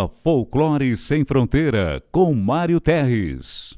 [0.00, 3.77] A Folclore Sem Fronteira, com Mário Terres.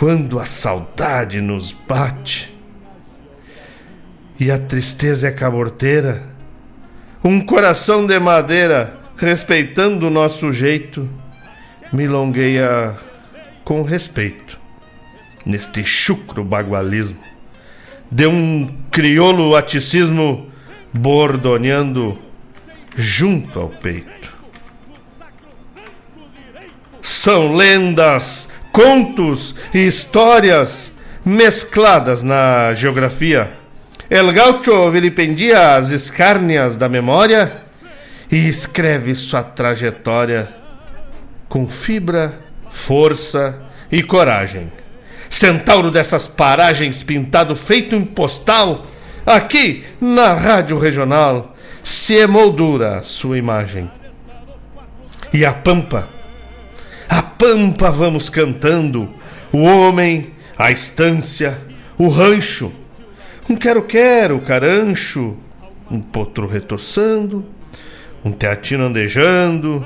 [0.00, 2.56] quando a saudade nos bate
[4.38, 6.22] e a tristeza é caborteira,
[7.22, 11.06] um coração de madeira, respeitando o nosso jeito,
[11.92, 12.96] milongueia
[13.62, 14.58] com respeito
[15.44, 17.20] neste chucro bagualismo,
[18.10, 20.50] de um crioulo aticismo
[20.94, 22.18] bordoneando
[22.96, 24.34] junto ao peito.
[27.02, 30.92] São lendas contos e histórias
[31.24, 33.50] mescladas na geografia.
[34.08, 37.62] El Gaucho vilipendia as escárnias da memória
[38.30, 40.48] e escreve sua trajetória
[41.48, 42.38] com fibra,
[42.70, 43.60] força
[43.90, 44.72] e coragem.
[45.28, 48.86] Centauro dessas paragens pintado feito em postal,
[49.24, 53.90] aqui na Rádio Regional se emoldura sua imagem.
[55.32, 56.19] E a Pampa
[57.10, 59.08] a pampa vamos cantando,
[59.50, 61.60] o homem, a estância,
[61.98, 62.72] o rancho,
[63.48, 65.36] um quero-quero, carancho,
[65.90, 67.44] um potro retoçando,
[68.24, 69.84] um teatino andejando,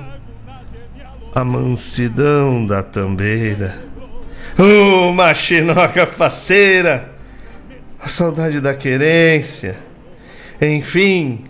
[1.34, 3.74] a mansidão da tambeira,
[4.58, 7.10] uma chinoca faceira,
[7.98, 9.78] a saudade da querência,
[10.60, 11.46] enfim,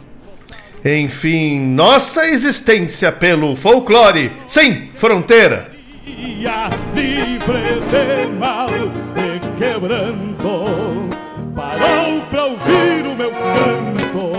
[0.85, 5.73] enfim, nossa existência pelo folclore sem fronteira.
[6.05, 11.09] Livre de mal e quebranto,
[11.57, 14.33] parou pra ouvir o meu canto,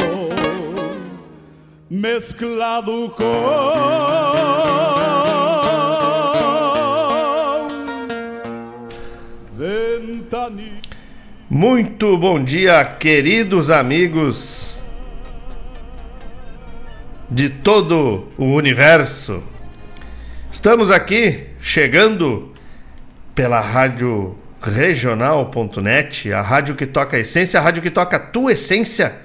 [1.90, 3.96] mesclado com
[11.50, 14.75] Muito bom dia, queridos amigos
[17.36, 19.44] de todo o universo.
[20.50, 22.54] Estamos aqui chegando
[23.36, 28.54] pela rádio regional.net, a rádio que toca a essência, a rádio que toca a tua
[28.54, 29.18] essência,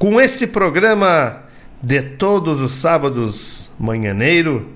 [0.00, 1.44] com esse programa
[1.80, 4.72] de todos os sábados manhãneiro,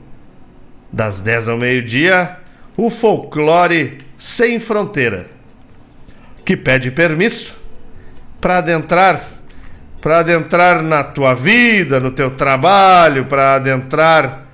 [0.92, 2.36] das 10 ao meio-dia,
[2.76, 5.28] o folclore sem fronteira,
[6.44, 7.56] que pede permisso
[8.40, 9.41] para adentrar,
[10.02, 14.48] para adentrar na tua vida, no teu trabalho, para adentrar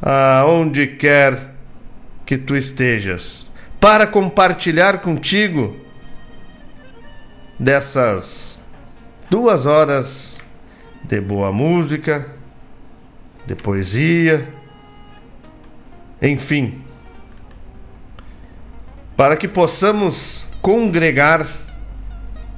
[0.00, 1.54] aonde quer
[2.24, 5.76] que tu estejas, para compartilhar contigo
[7.58, 8.62] dessas
[9.28, 10.40] duas horas
[11.02, 12.28] de boa música,
[13.46, 14.48] de poesia,
[16.22, 16.84] enfim,
[19.16, 21.48] para que possamos congregar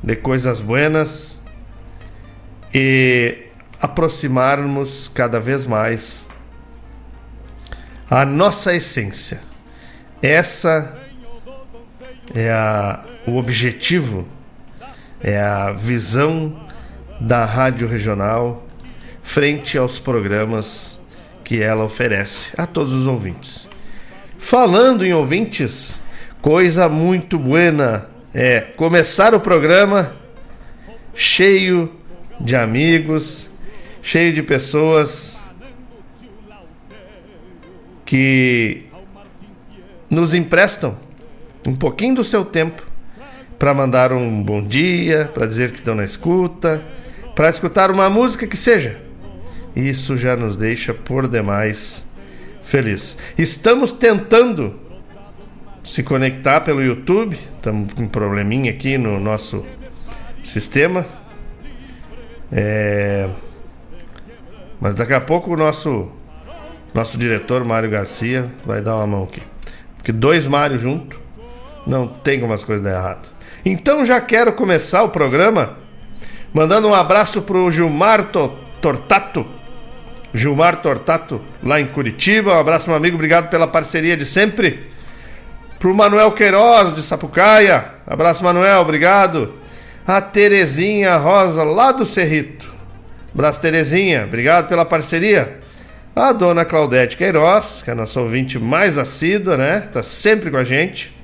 [0.03, 1.40] de coisas buenas
[2.73, 3.47] e
[3.81, 6.29] aproximarmos cada vez mais
[8.11, 9.41] a nossa essência.
[10.23, 10.99] Essa
[12.35, 14.27] é a, o objetivo,
[15.21, 16.69] é a visão
[17.21, 18.67] da Rádio Regional
[19.23, 20.99] frente aos programas
[21.45, 23.69] que ela oferece a todos os ouvintes.
[24.39, 26.01] Falando em ouvintes,
[26.41, 30.17] Coisa muito buena é começar o programa
[31.15, 32.00] cheio
[32.41, 33.49] de amigos,
[34.03, 35.39] cheio de pessoas
[38.05, 38.87] que
[40.09, 40.97] nos emprestam
[41.67, 42.83] um pouquinho do seu tempo
[43.59, 46.83] para mandar um bom dia, para dizer que estão na escuta,
[47.37, 48.99] para escutar uma música que seja.
[49.77, 52.05] Isso já nos deixa por demais
[52.65, 53.17] feliz.
[53.37, 54.81] Estamos tentando
[55.85, 57.39] se conectar pelo YouTube.
[57.57, 59.65] Estamos com um probleminha aqui no nosso
[60.43, 61.07] sistema.
[62.53, 63.29] É...
[64.81, 66.11] Mas daqui a pouco o nosso
[66.93, 69.43] nosso diretor Mário Garcia vai dar uma mão aqui.
[69.97, 71.21] Porque dois Mário junto
[71.87, 73.29] não tem como as coisas dar errado.
[73.65, 75.77] Então já quero começar o programa
[76.53, 78.31] mandando um abraço pro Gilmar
[78.81, 79.47] Tortato.
[80.33, 82.55] Gilmar Tortato, lá em Curitiba.
[82.55, 83.17] Um abraço, meu amigo.
[83.17, 84.89] Obrigado pela parceria de sempre.
[85.79, 87.85] Pro Manuel Queiroz de Sapucaia.
[88.07, 89.60] Abraço, Manuel, obrigado.
[90.07, 92.69] A Terezinha Rosa, lá do Cerrito.
[93.33, 95.61] Abraço, Terezinha, obrigado pela parceria.
[96.15, 99.81] A dona Claudete Queiroz, que é a nossa ouvinte mais assídua, né?
[99.93, 101.17] Tá sempre com a gente.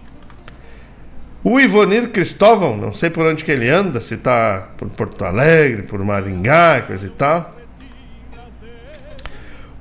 [1.43, 5.82] O Ivonir Cristóvão, não sei por onde que ele anda, se tá por Porto Alegre,
[5.82, 7.56] por Maringá, coisa e tal.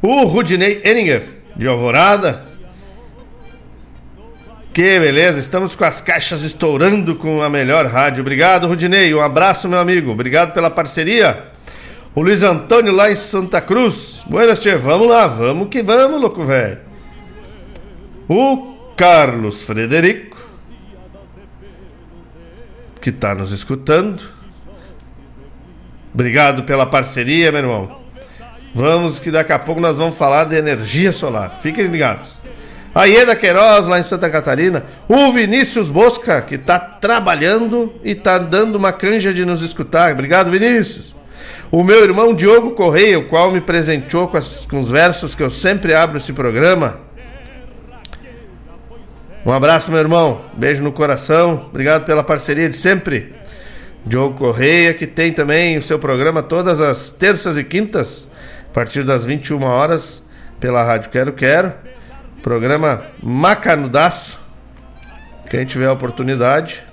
[0.02, 1.24] O Rudinei Eninger,
[1.56, 2.44] de Alvorada.
[4.76, 8.20] Que beleza, estamos com as caixas estourando com a melhor rádio.
[8.20, 9.16] Obrigado, Rudinei.
[9.16, 10.12] Um abraço, meu amigo.
[10.12, 11.46] Obrigado pela parceria.
[12.14, 14.22] O Luiz Antônio lá em Santa Cruz.
[14.28, 14.78] Buenas, tia.
[14.78, 16.80] Vamos lá, vamos que vamos, louco velho.
[18.28, 20.36] O Carlos Frederico,
[23.00, 24.24] que está nos escutando.
[26.14, 28.02] Obrigado pela parceria, meu irmão.
[28.74, 31.60] Vamos que daqui a pouco nós vamos falar de energia solar.
[31.62, 32.35] Fiquem ligados
[32.96, 38.38] a Ieda Queiroz, lá em Santa Catarina, o Vinícius Bosca, que está trabalhando e está
[38.38, 40.14] dando uma canja de nos escutar.
[40.14, 41.14] Obrigado, Vinícius.
[41.70, 45.44] O meu irmão Diogo Correia, o qual me presenteou com, as, com os versos que
[45.44, 47.02] eu sempre abro esse programa.
[49.46, 50.40] Um abraço, meu irmão.
[50.54, 51.66] Beijo no coração.
[51.70, 53.36] Obrigado pela parceria de sempre.
[54.06, 58.30] Diogo Correia, que tem também o seu programa todas as terças e quintas,
[58.72, 60.24] a partir das 21 horas,
[60.62, 61.74] pela Rádio Quero Quero.
[62.46, 64.40] Programa Macanudaço.
[65.50, 66.84] Quem tiver a oportunidade.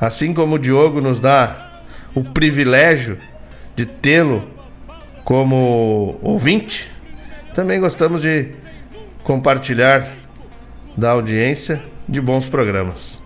[0.00, 1.80] Assim como o Diogo nos dá
[2.14, 3.18] o privilégio
[3.74, 4.48] de tê-lo
[5.24, 6.88] como ouvinte,
[7.56, 8.52] também gostamos de
[9.24, 10.12] compartilhar
[10.96, 13.20] da audiência de bons programas.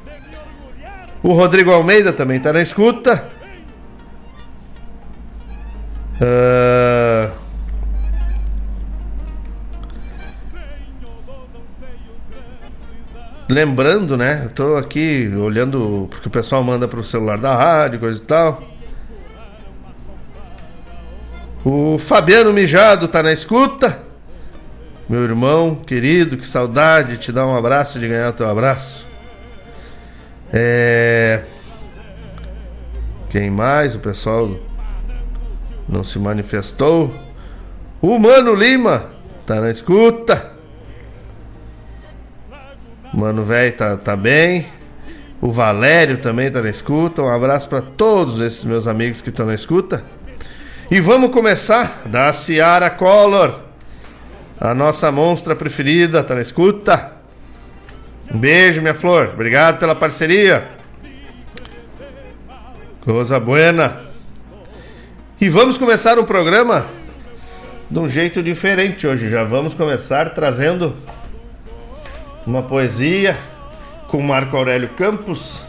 [1.23, 3.29] O Rodrigo Almeida também está na escuta.
[6.15, 7.42] Uh,
[13.53, 14.43] lembrando, né?
[14.45, 18.63] Eu tô aqui olhando porque o pessoal manda pro celular da rádio, coisa e tal.
[21.65, 24.01] O Fabiano Mijado tá na escuta.
[25.09, 29.07] Meu irmão querido, que saudade, te dar um abraço, de ganhar o teu abraço.
[30.53, 31.43] É...
[33.31, 33.95] Quem mais?
[33.95, 34.51] O pessoal
[35.89, 37.15] não se manifestou.
[38.01, 39.11] O Mano Lima
[39.47, 40.52] tá na escuta.
[43.13, 44.67] Mano velho tá, tá bem.
[45.41, 47.21] O Valério também está na escuta.
[47.21, 50.03] Um abraço para todos esses meus amigos que estão na escuta.
[50.91, 53.61] E vamos começar da Ciara Collor,
[54.61, 57.13] a nossa monstra preferida, está na escuta.
[58.33, 59.31] Um beijo, minha flor.
[59.35, 60.69] Obrigado pela parceria.
[63.01, 63.97] Coisa buena.
[65.41, 66.87] E vamos começar um programa
[67.91, 69.29] de um jeito diferente hoje.
[69.29, 70.97] Já vamos começar trazendo
[72.47, 73.39] uma poesia
[74.09, 75.65] com Marco Aurélio Campos.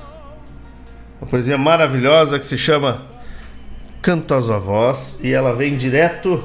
[1.22, 3.02] Uma poesia maravilhosa que se chama
[4.02, 6.44] Canto aos Avós e ela vem direto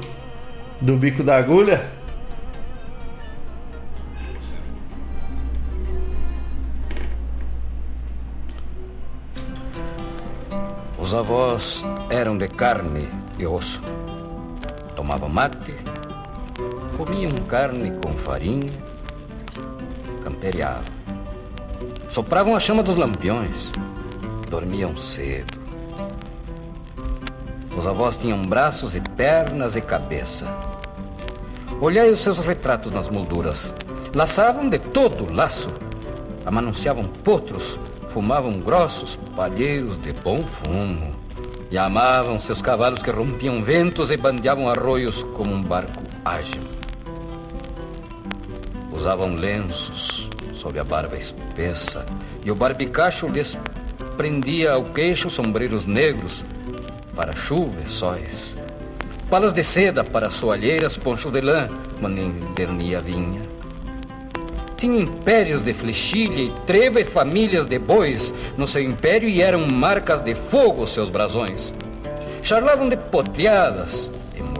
[0.79, 1.89] do bico da agulha.
[10.97, 13.09] Os avós eram de carne
[13.39, 13.81] e osso.
[14.95, 15.73] Tomavam mate,
[16.95, 18.69] comiam carne com farinha,
[20.29, 20.83] camperiavam.
[22.09, 23.71] Sopravam a chama dos lampiões,
[24.49, 25.59] dormiam cedo.
[27.75, 30.45] Os avós tinham braços e pernas e cabeça.
[31.81, 33.73] Olhai os seus retratos nas molduras.
[34.13, 35.69] Laçavam de todo laço.
[36.45, 41.11] Amanunciavam potros fumavam grossos palheiros de bom fumo
[41.69, 46.68] e amavam seus cavalos que rompiam ventos e bandeavam arroios como um barco ágil.
[48.99, 52.05] Usavam lenços sob a barba espessa
[52.43, 53.57] e o barbicacho lhes
[54.17, 56.43] prendia ao queixo sombreiros negros
[57.15, 58.57] para chuva e sóis,
[59.29, 61.69] palas de seda para soalheiras, ponchos de lã,
[62.01, 63.39] manindernia vinha
[64.75, 69.65] tinha impérios de flechilha e treva e famílias de bois no seu império e eram
[69.65, 71.73] marcas de fogo seus brasões.
[72.41, 74.18] Charlavam de potreadas, de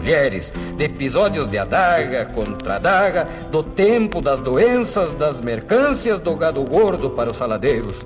[0.10, 6.64] mulheres, de episódios de adaga contra adaga, do tempo das doenças, das mercâncias, do gado
[6.64, 8.04] gordo para os saladeiros.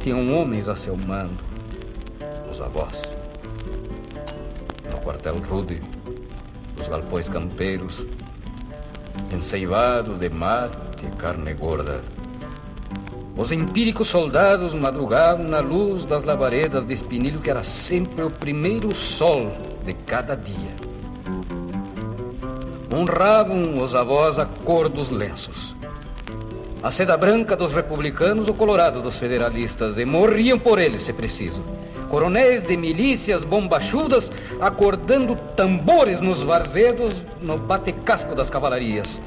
[0.00, 1.42] Tinham homens a seu mando,
[2.52, 3.16] os avós.
[4.92, 5.82] No quartel rude,
[6.80, 8.06] os galpões campeiros,
[9.34, 12.00] enseivados de mate e carne gorda.
[13.36, 18.94] Os empíricos soldados madrugavam na luz das labaredas de espinilho que era sempre o primeiro
[18.94, 19.50] sol
[19.84, 20.89] de cada dia.
[22.92, 25.76] Honravam os avós a cor dos lenços.
[26.82, 31.62] A seda branca dos republicanos, o colorado dos federalistas, e morriam por eles, se preciso.
[32.08, 34.30] Coronéis de milícias bombachudas
[34.60, 39.20] acordando tambores nos varzedos no bate-casco das cavalarias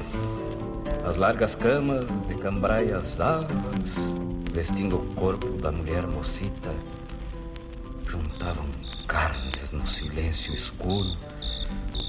[1.04, 3.92] as largas camas de cambraias alvas,
[4.52, 6.70] vestindo o corpo da mulher mocita,
[8.06, 8.64] juntavam
[9.06, 11.14] carnes no silêncio escuro,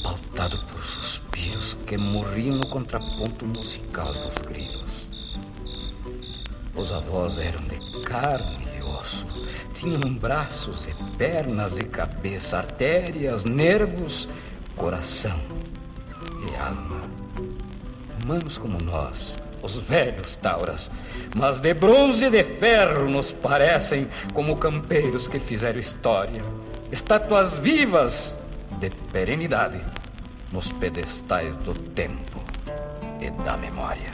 [0.02, 5.08] pautado por suspiros que morriam no contraponto musical dos grilos.
[6.76, 9.26] Os avós eram de carne e osso,
[9.74, 14.28] tinham braços e pernas e cabeça, artérias, nervos,
[14.76, 15.40] coração
[16.52, 17.16] e alma
[18.26, 20.90] humanos como nós, os velhos tauras,
[21.36, 26.42] mas de bronze e de ferro nos parecem como campeiros que fizeram história,
[26.92, 28.36] estátuas vivas
[28.90, 29.82] de perenidade
[30.52, 32.40] nos pedestais do tempo
[33.20, 34.14] e da memória.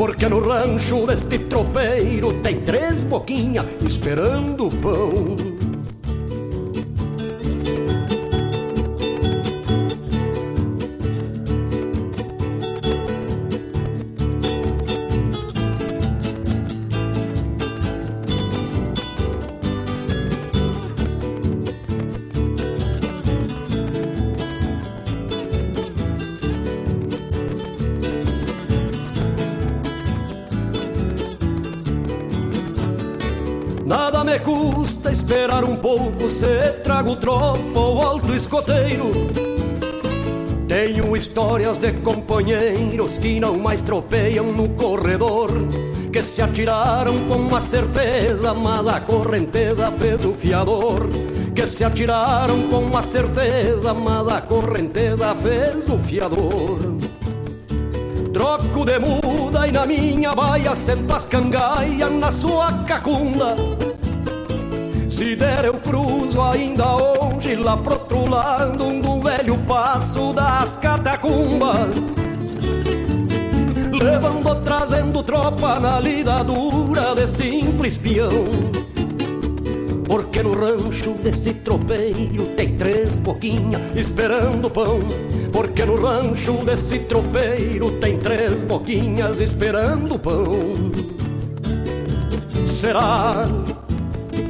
[0.00, 5.59] Porque no rancho deste tropeiro tem três boquinhas esperando pão.
[35.40, 39.10] Esperar um pouco se trago tropa ou alto escoteiro.
[40.68, 45.50] Tenho histórias de companheiros que não mais tropeiam no corredor,
[46.12, 51.08] que se atiraram com a certeza, mas a correnteza fez o fiador.
[51.54, 56.78] Que se atiraram com a certeza, mas a correnteza fez o fiador.
[58.30, 63.56] Troco de muda e na minha baia sento as cangaias na sua cacunda.
[65.20, 72.10] Se der eu cruzo ainda hoje lá pro outro lado do velho passo das catacumbas.
[74.02, 78.30] Levando, trazendo tropa na lida dura de simples peão.
[80.06, 85.00] Porque no rancho desse tropeiro tem três boquinhas esperando pão.
[85.52, 90.46] Porque no rancho desse tropeiro tem três boquinhas esperando pão.
[92.66, 93.46] Será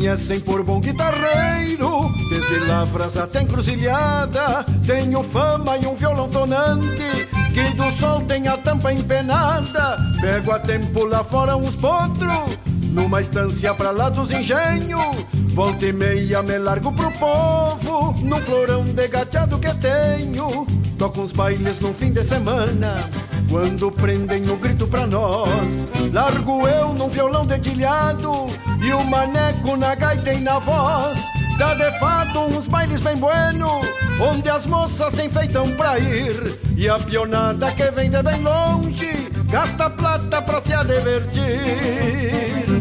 [0.00, 4.64] Conhecem por bom guitarreiro, desde lavras até encruzilhada.
[4.86, 9.98] Tenho fama e um violão tonante, que do sol tem a tampa empenada.
[10.18, 12.58] Pego a tempo lá fora uns potros,
[12.92, 15.26] numa estância pra lá dos engenhos.
[15.52, 20.66] Volta e meia me largo pro povo, num florão de gateado que tenho.
[20.96, 22.96] Toco uns bailes no fim de semana,
[23.50, 25.50] quando prendem o grito pra nós.
[26.10, 28.46] Largo eu num violão dedilhado
[28.82, 31.18] e o maneco na gaita e na voz.
[31.58, 33.82] Dá de fato uns bailes bem bueno,
[34.18, 36.58] onde as moças se enfeitam pra ir.
[36.76, 42.80] E a pionada que vem de bem longe, gasta plata pra se divertir.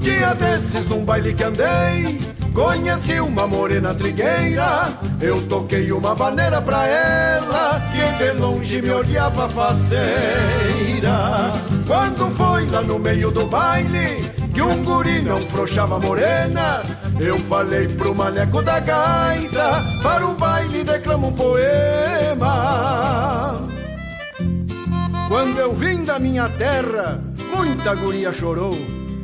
[0.00, 2.20] Dia desses num baile que andei,
[2.54, 4.88] conheci uma morena trigueira.
[5.20, 9.98] Eu toquei uma vaneira pra ela, que de longe me olhava faceira.
[11.84, 14.27] Quando foi lá no meio do baile,
[14.58, 16.82] que um guri não frouxava morena
[17.20, 22.48] Eu falei pro maneco da gaita, para um baile declama um poema.
[25.28, 27.22] Quando eu vim da minha terra,
[27.54, 28.74] muita guria chorou.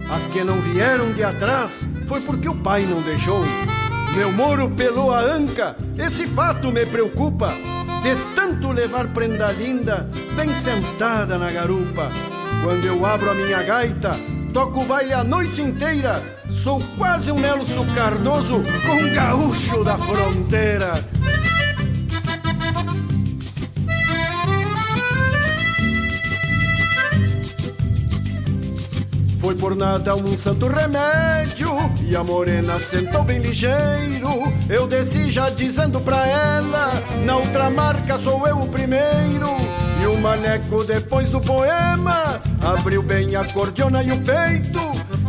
[0.09, 3.43] As que não vieram de atrás foi porque o pai não deixou.
[4.15, 7.49] Meu moro pelou a anca, esse fato me preocupa.
[8.05, 12.13] De tanto levar prenda linda, bem sentada na garupa.
[12.63, 14.15] Quando eu abro a minha gaita,
[14.55, 16.23] toco baile a noite inteira.
[16.49, 20.95] Sou quase um Nelson Cardoso com um gaúcho da fronteira.
[29.41, 31.69] Foi por nada um santo remédio
[32.09, 36.91] E a morena sentou bem ligeiro Eu desci já dizendo pra ela
[37.27, 39.74] Na outra marca sou eu o primeiro
[40.05, 44.79] E o maneco depois do poema Abriu bem a cordiona e o peito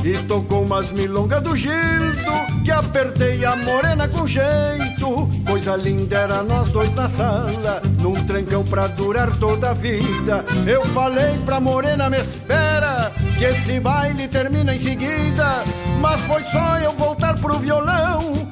[0.03, 6.43] E tocou umas milongas do Gildo Que apertei a morena com jeito Coisa linda era
[6.43, 12.09] nós dois na sala Num trancão pra durar toda a vida Eu falei pra morena
[12.09, 15.63] me espera que esse baile termina em seguida.
[15.99, 18.49] Mas foi só eu voltar pro violão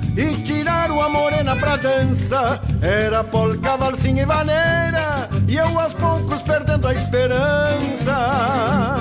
[0.93, 2.61] tirar uma morena pra dança.
[2.81, 8.97] Era polca, valsinha e vaneira, e eu aos poucos perdendo a esperança.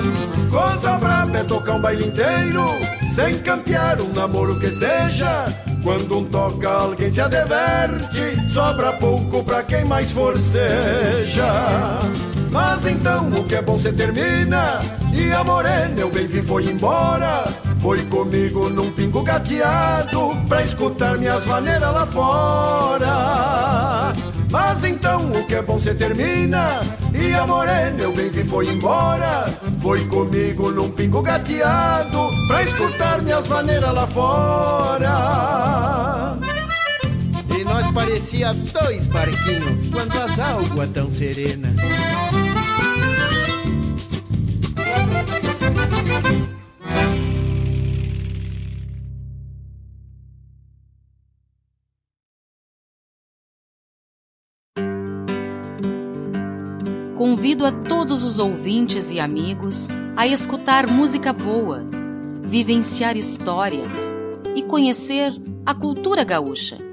[0.49, 2.65] Coisa braba é tocar um baile inteiro,
[3.13, 5.45] sem campear um namoro que seja.
[5.83, 11.43] Quando um toca, alguém se adverte, sobra pouco pra quem mais forceja.
[12.53, 14.79] Mas então o que é bom se termina?
[15.11, 17.45] E a morena eu bem vi foi embora.
[17.81, 24.13] Foi comigo num pingo gateado Pra escutar minhas maneiras lá fora.
[24.51, 26.81] Mas então o que é bom se termina?
[27.11, 29.47] E a morena eu bem vi foi embora.
[29.81, 35.73] Foi comigo num pingo gateado Pra escutar minhas maneiras lá fora
[37.93, 41.73] parecia dois barquinhos Quando as águas tão serenas
[57.15, 61.85] Convido a todos os ouvintes e amigos a escutar música boa,
[62.43, 64.13] vivenciar histórias
[64.55, 65.33] e conhecer
[65.65, 66.92] a cultura gaúcha.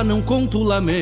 [0.00, 0.92] Não conto lamentos.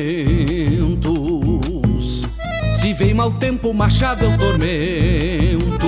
[2.75, 5.87] Se vem mau tempo, machado eu tormento.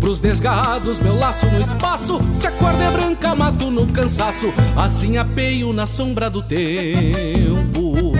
[0.00, 2.18] Pros desgarrados, meu laço no espaço.
[2.32, 4.52] Se a corda é branca, mato no cansaço.
[4.76, 8.12] Assim apeio na sombra do tempo.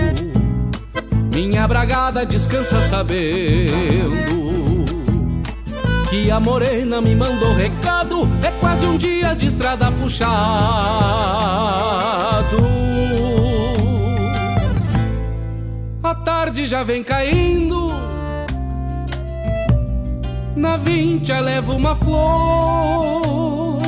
[1.33, 4.39] Minha bragada descansa sabendo
[6.09, 8.27] que a morena me mandou recado.
[8.43, 10.29] É quase um dia de estrada puxado.
[16.19, 17.89] Tarde já vem caindo.
[20.55, 23.79] Na vincha levo uma flor.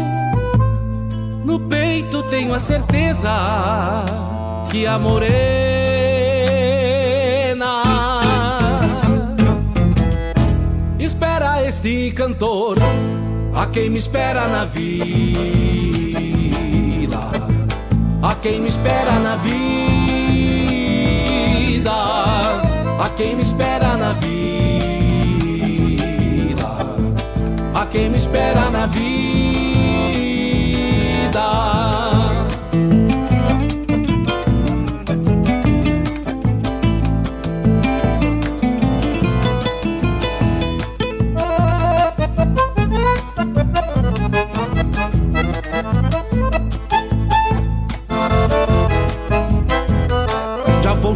[1.43, 3.29] No peito tenho a certeza
[4.69, 5.41] que a morena
[10.97, 12.77] espera este cantor.
[13.53, 14.91] A quem me espera na vila,
[18.23, 19.90] a quem me espera na vila
[23.21, 24.95] quem me espera na vila,
[27.75, 29.11] a quem me espera na vida.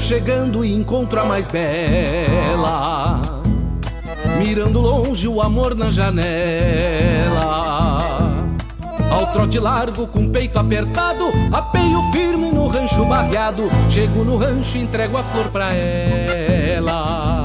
[0.06, 3.20] Chegando e encontro a mais bela.
[4.38, 7.34] Mirando longe o amor na janela.
[9.10, 13.68] Ao trote largo com peito apertado, apeio firme no rancho barreado.
[13.90, 17.44] Chego no rancho e entrego a flor pra ela.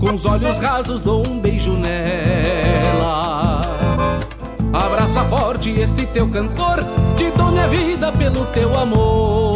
[0.00, 3.60] Com os olhos rasos dou um beijo nela.
[4.72, 6.84] Abraça forte este teu cantor,
[7.16, 9.55] te dou minha vida pelo teu amor.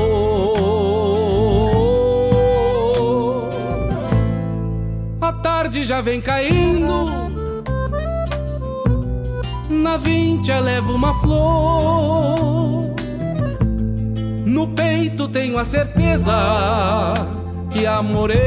[5.70, 7.06] Tarde já vem caindo,
[9.68, 12.90] na vincha levo uma flor.
[14.44, 16.34] No peito tenho a certeza
[17.70, 18.40] que a morena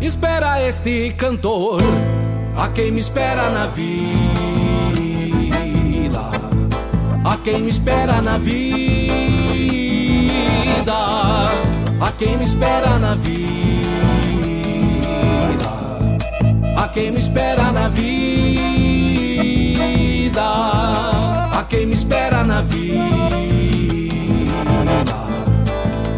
[0.00, 1.82] espera este cantor,
[2.56, 3.90] a quem me espera na vida,
[7.24, 8.85] a quem me espera na vida,
[12.18, 13.98] quem me espera na vida,
[16.78, 19.20] a quem me espera na vida,
[21.52, 22.94] a quem me espera na vida,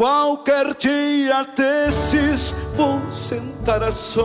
[0.00, 4.24] Qualquer dia desses vou sentar à sombra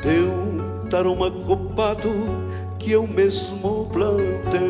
[0.00, 2.08] de um taroma copado
[2.78, 4.62] que eu mesmo plantei.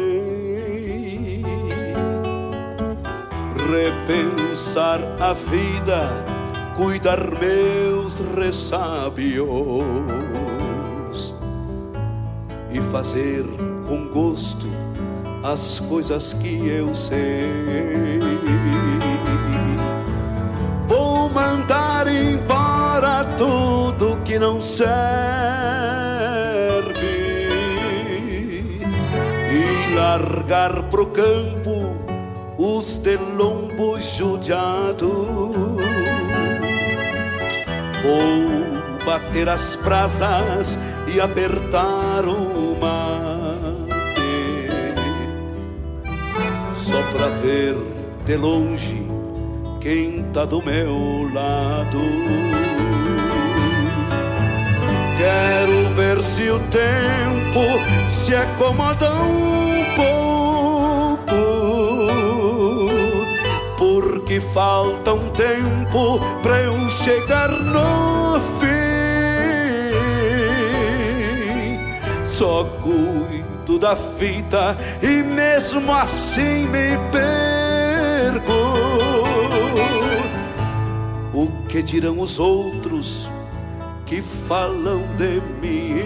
[3.70, 6.08] Repensar a vida,
[6.78, 9.44] cuidar meus ressábios
[12.72, 13.44] e fazer
[13.86, 14.79] com gosto
[15.42, 18.20] as coisas que eu sei.
[20.86, 24.90] Vou mandar embora tudo que não serve
[29.50, 31.96] e largar pro campo
[32.58, 35.78] os de lombo judiado.
[38.02, 42.74] Vou bater as brasas e apertar o
[46.90, 47.76] só pra ver
[48.26, 49.06] de longe
[49.80, 52.00] quem tá do meu lado.
[55.16, 57.60] Quero ver se o tempo
[58.08, 61.36] se acomoda um pouco,
[63.78, 68.68] porque falta um tempo pra eu chegar no fim.
[72.24, 78.52] Só cuido da vida e mesmo assim me perco.
[81.32, 83.28] O que dirão os outros
[84.06, 86.04] que falam de mim?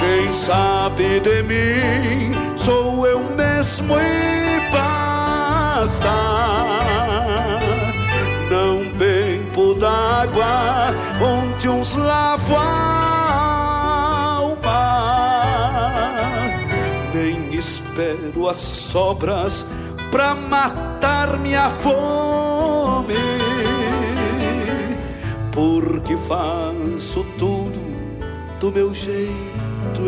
[0.00, 6.08] Quem sabe de mim sou eu mesmo e basta.
[8.50, 12.87] Não bebo d'água onde uns lavam
[17.98, 19.66] espero as sobras
[20.12, 23.14] pra matar minha fome,
[25.52, 27.80] porque faço tudo
[28.60, 29.28] do meu jeito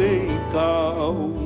[0.00, 1.39] em calma.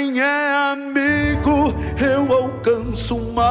[0.00, 3.50] quem é amigo, eu alcanço mate.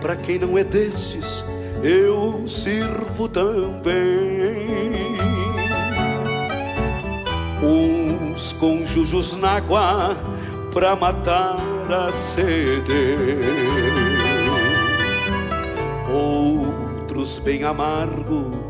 [0.00, 1.44] Para quem não é desses,
[1.82, 3.60] eu sirvo também.
[7.62, 10.16] Uns conjujos na água
[10.72, 11.58] pra matar
[11.90, 13.18] a sede,
[16.10, 18.69] outros bem amargos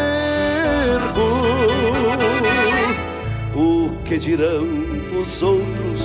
[4.11, 4.67] que dirão
[5.21, 6.01] os outros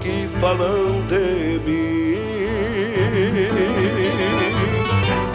[0.00, 2.18] que falam de mim?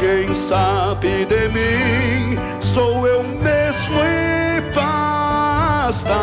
[0.01, 6.13] Quem sabe de mim sou eu mesmo e basta.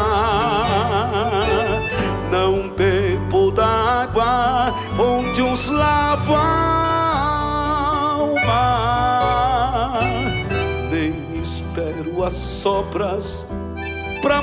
[2.30, 7.16] Não bebo d'água onde uns lavam a
[8.18, 10.00] alma,
[10.90, 13.42] nem espero as sobras
[14.20, 14.42] pra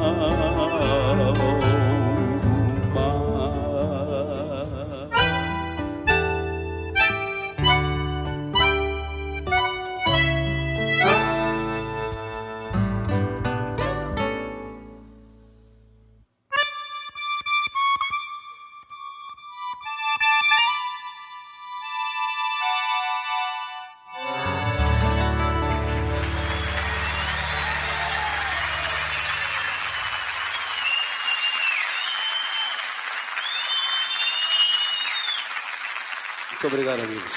[36.91, 37.31] Obrigado, amigos.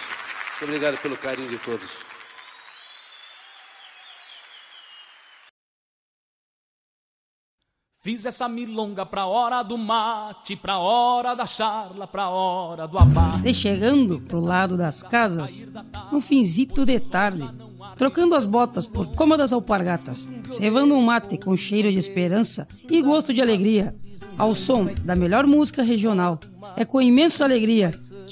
[0.50, 1.90] Muito obrigado pelo carinho de todos.
[8.00, 13.40] Fiz essa milonga pra hora do mate, pra hora da charla, pra hora do abate.
[13.40, 15.66] Você chegando pro lado das casas,
[16.12, 17.48] um finzito de tarde,
[17.96, 23.32] trocando as botas por cômodas alpargatas, cevando um mate com cheiro de esperança e gosto
[23.32, 23.96] de alegria,
[24.36, 26.38] ao som da melhor música regional.
[26.76, 27.94] É com imensa alegria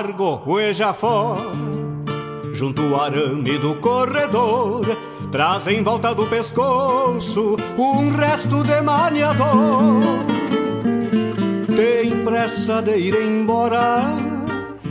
[0.00, 1.52] Largo, hueja fora,
[2.52, 4.84] junto ao arame do corredor,
[5.30, 10.00] traz em volta do pescoço um resto de maniador.
[11.74, 14.02] Tem pressa de ir embora,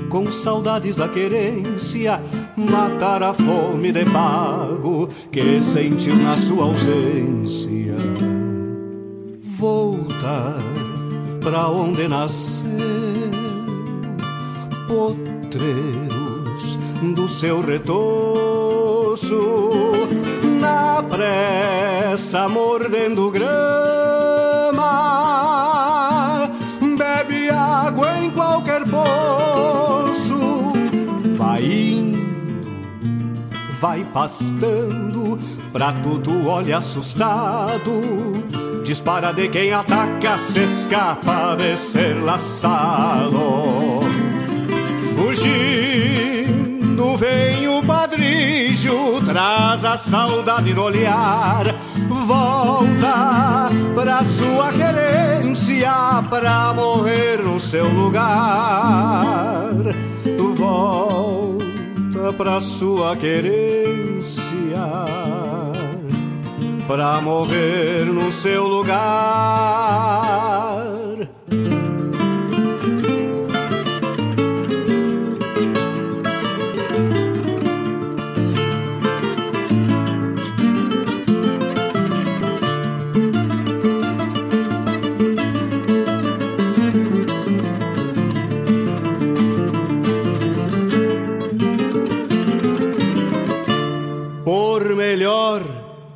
[0.09, 2.19] com saudades da querência,
[2.55, 7.95] matar a fome de pago que sentiu na sua ausência.
[9.41, 10.57] Voltar
[11.41, 12.69] pra onde nasceu,
[14.87, 16.79] potreiros
[17.15, 19.35] do seu retoço,
[20.11, 20.18] na
[22.09, 24.79] depressa mordendo grama.
[26.97, 30.73] Bebe água em qualquer poço,
[31.37, 32.17] vai indo,
[33.79, 35.37] vai pastando.
[35.71, 37.91] Pra tudo olha assustado,
[38.83, 43.99] dispara de quem ataca, se escapa de ser laçado.
[45.15, 46.49] Fugindo
[47.17, 51.65] vem o padrinho, traz a saudade no olhar
[52.09, 55.93] Volta pra sua querência,
[56.29, 59.69] pra morrer no seu lugar.
[60.57, 63.79] Volta pra sua querência
[66.89, 68.97] pra morrer no seu lugar.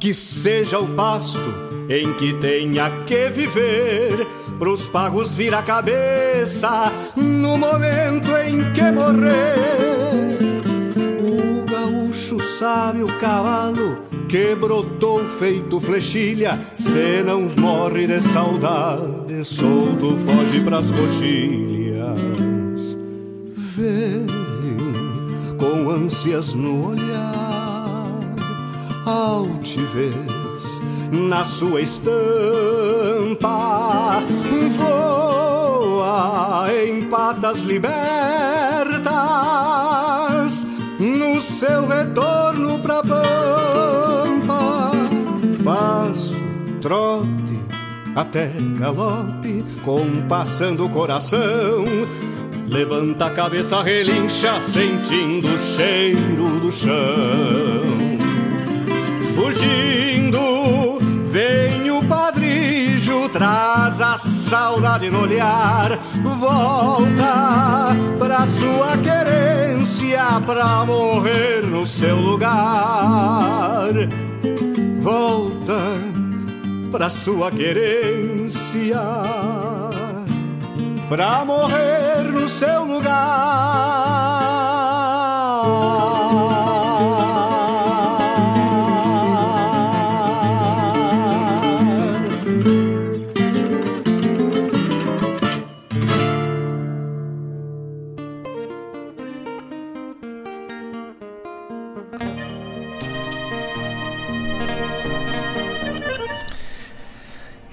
[0.03, 1.39] Que seja o pasto
[1.87, 4.27] em que tenha que viver,
[4.59, 10.59] pros pagos vir a cabeça no momento em que morrer.
[11.21, 20.17] O gaúcho sabe o cavalo que brotou feito flechilha, se não morre de saudade, solto
[20.17, 22.99] foge pras coxilhas.
[23.55, 24.27] Vem
[25.57, 27.62] com ânsias no olhar,
[29.05, 30.81] altivez
[31.11, 32.13] na sua estampa,
[34.77, 39.03] voa em patas libertas
[40.99, 44.91] no seu retorno pra pampa.
[45.63, 46.43] Passo,
[46.81, 47.59] trote,
[48.15, 51.85] até galope, compassando o coração.
[52.67, 58.12] Levanta a cabeça, relincha, sentindo o cheiro do chão.
[59.35, 65.99] Fugindo, vem o padrijo, traz a saudade no olhar.
[66.39, 73.91] Volta pra sua querência, pra morrer no seu lugar.
[74.99, 75.81] Volta
[76.91, 79.01] pra sua querência,
[81.09, 84.72] pra morrer no seu lugar.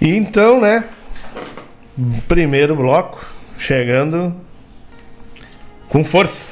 [0.00, 0.88] E então, né?
[2.26, 3.22] Primeiro bloco,
[3.58, 4.34] chegando
[5.90, 6.48] com força.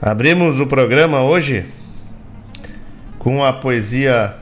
[0.00, 1.66] Abrimos o programa hoje
[3.18, 4.36] com a poesia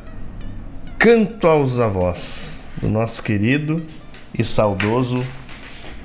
[0.96, 3.84] Canto aos Avós, do nosso querido
[4.32, 5.26] e saudoso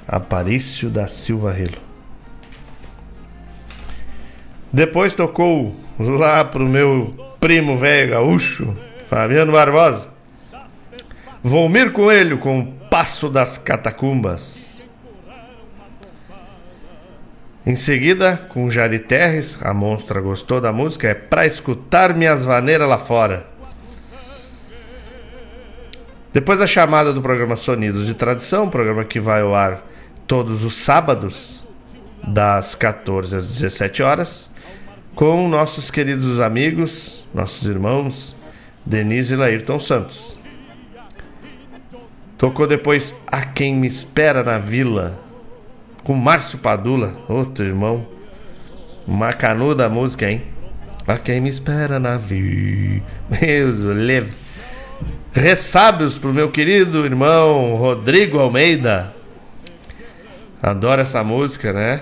[0.08, 1.78] Aparício da Silva Relo.
[4.74, 8.76] Depois tocou lá pro meu primo velho gaúcho,
[9.08, 10.11] Fabiano Barbosa.
[11.44, 14.78] Volmir Coelho com o Passo das Catacumbas.
[17.66, 22.88] Em seguida, com Jari Terres, a monstra gostou da música, é Pra Escutar Minhas Vaneiras
[22.88, 23.48] Lá Fora.
[26.32, 29.84] Depois a chamada do programa Sonidos de Tradição, programa que vai ao ar
[30.28, 31.68] todos os sábados,
[32.24, 34.48] das 14 às 17 horas,
[35.16, 38.36] com nossos queridos amigos, nossos irmãos,
[38.86, 40.41] Denise e Laírton Santos.
[42.42, 45.16] Tocou depois A Quem Me Espera na Vila,
[46.04, 48.08] com Márcio Padula, outro irmão.
[49.08, 50.42] Macanuda a música, hein?
[51.08, 53.04] A Quem Me Espera na Vila.
[53.30, 54.34] Deus, leve.
[55.32, 59.14] Ressábios pro meu querido irmão Rodrigo Almeida.
[60.64, 62.02] Adoro essa música, né?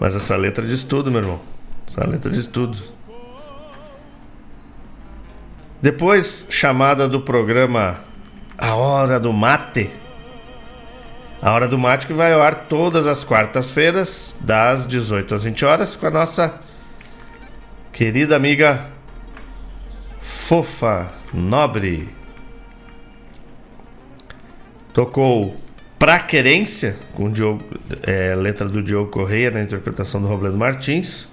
[0.00, 1.40] Mas essa letra diz tudo, meu irmão.
[1.86, 2.78] Essa letra diz tudo.
[5.82, 8.08] Depois, chamada do programa
[8.60, 9.88] A Hora do Mate.
[11.40, 15.64] A Hora do Mate que vai ao ar todas as quartas-feiras, das 18 às 20
[15.64, 16.60] horas, com a nossa
[17.90, 18.84] querida amiga
[20.20, 22.10] Fofa Nobre.
[24.92, 25.56] Tocou
[25.98, 27.64] Pra Querência, com Diogo,
[28.02, 31.26] é, letra do Diogo Correia, na interpretação do Robledo Martins.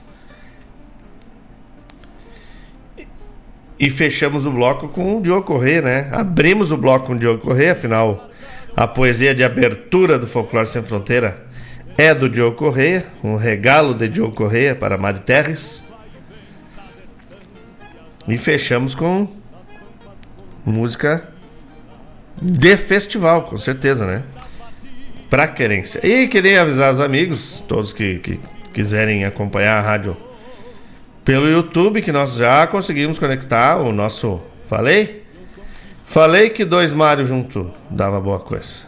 [3.80, 6.10] E fechamos o bloco com o Diogo Correia, né?
[6.12, 8.30] Abrimos o bloco com o Diogo Correia, afinal,
[8.76, 11.46] a poesia de abertura do Folclore Sem Fronteira
[11.98, 15.84] é do Diogo Correia, um regalo de Diogo Correia para Mário Terres.
[18.28, 19.28] E fechamos com
[20.66, 21.28] música
[22.42, 24.24] de festival, com certeza, né?
[25.30, 26.06] Pra querência.
[26.06, 28.40] E queria avisar os amigos, todos que, que
[28.74, 30.16] quiserem acompanhar a rádio
[31.28, 34.40] pelo YouTube, que nós já conseguimos conectar o nosso.
[34.70, 35.26] Falei?
[36.06, 38.86] Falei que dois Mário junto dava boa coisa.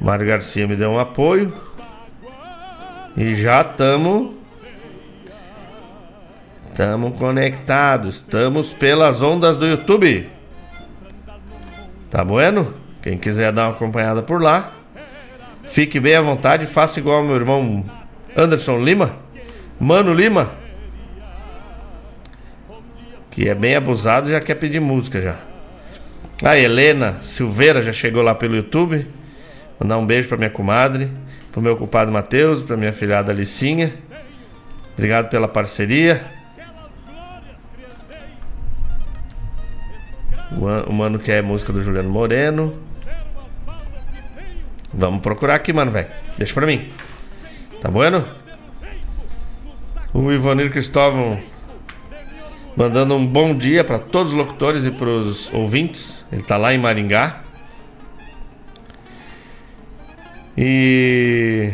[0.00, 1.52] Mário Garcia me deu um apoio.
[3.14, 4.36] E já estamos.
[6.70, 8.16] Estamos conectados.
[8.16, 10.30] Estamos pelas ondas do YouTube.
[12.10, 12.72] Tá bueno?
[13.02, 14.72] Quem quiser dar uma acompanhada por lá,
[15.64, 16.64] fique bem à vontade.
[16.64, 17.84] Faça igual ao meu irmão
[18.34, 19.14] Anderson Lima,
[19.78, 20.52] Mano Lima,
[23.36, 25.36] que é bem abusado já quer pedir música já.
[26.42, 29.06] A Helena Silveira já chegou lá pelo YouTube.
[29.78, 31.10] Mandar um beijo para minha comadre,
[31.52, 33.92] pro meu culpado Matheus, pra minha filhada Alicinha.
[34.94, 36.24] Obrigado pela parceria.
[40.86, 42.74] O mano quer música do Juliano Moreno.
[44.94, 46.08] Vamos procurar aqui, mano, velho.
[46.38, 46.90] Deixa pra mim.
[47.82, 48.24] Tá bueno?
[50.14, 51.38] O Ivonir Cristóvão
[52.76, 56.26] mandando um bom dia para todos os locutores e para os ouvintes.
[56.30, 57.40] Ele tá lá em Maringá.
[60.56, 61.72] E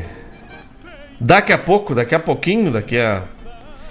[1.20, 3.24] daqui a pouco, daqui a pouquinho, daqui a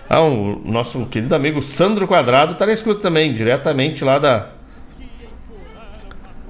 [0.10, 4.50] ah, o nosso querido amigo Sandro Quadrado tá na escuta também, diretamente lá da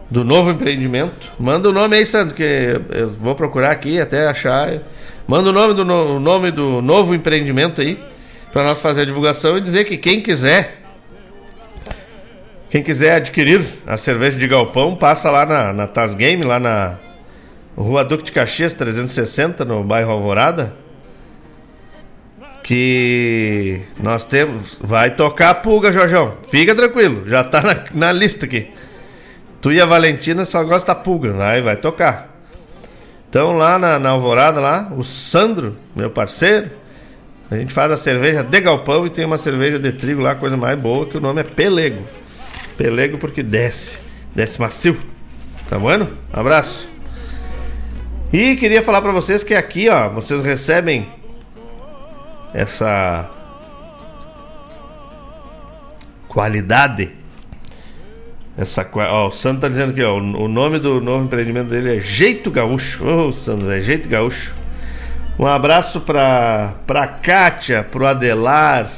[0.09, 1.29] do novo empreendimento.
[1.39, 2.43] Manda o nome aí, Sandro, que
[2.89, 4.81] eu vou procurar aqui até achar.
[5.27, 8.03] Manda o nome do, no, nome do novo empreendimento aí
[8.51, 10.81] para nós fazer a divulgação e dizer que quem quiser
[12.71, 16.95] quem quiser adquirir a cerveja de galpão, passa lá na, na Tas Game, lá na
[17.75, 20.73] Rua Duque de Caxias 360, no bairro Alvorada.
[22.63, 24.77] Que nós temos.
[24.79, 26.37] Vai tocar a pulga, Jorjão.
[26.49, 28.69] Fica tranquilo, já tá na, na lista aqui.
[29.59, 32.29] Tu e a Valentina só gosta da pulga, vai, vai tocar.
[33.29, 36.71] Então lá na, na Alvorada, lá, o Sandro, meu parceiro,
[37.51, 40.55] a gente faz a cerveja de galpão e tem uma cerveja de trigo lá, coisa
[40.55, 42.07] mais boa, que o nome é Pelego.
[42.77, 43.99] Pelego porque desce,
[44.33, 44.97] desce macio.
[45.67, 46.17] Tá bueno?
[46.31, 46.87] Abraço.
[48.31, 51.09] E queria falar para vocês que aqui, ó, vocês recebem
[52.53, 53.29] essa
[56.29, 57.11] qualidade.
[58.57, 61.99] Essa, ó, o Sandro tá dizendo aqui, ó, o nome do novo empreendimento dele é
[61.99, 63.05] Jeito Gaúcho.
[63.05, 64.55] Ô, oh, Sandro, é Jeito Gaúcho.
[65.41, 68.91] Um abraço para pra Kátia, pro Adelar,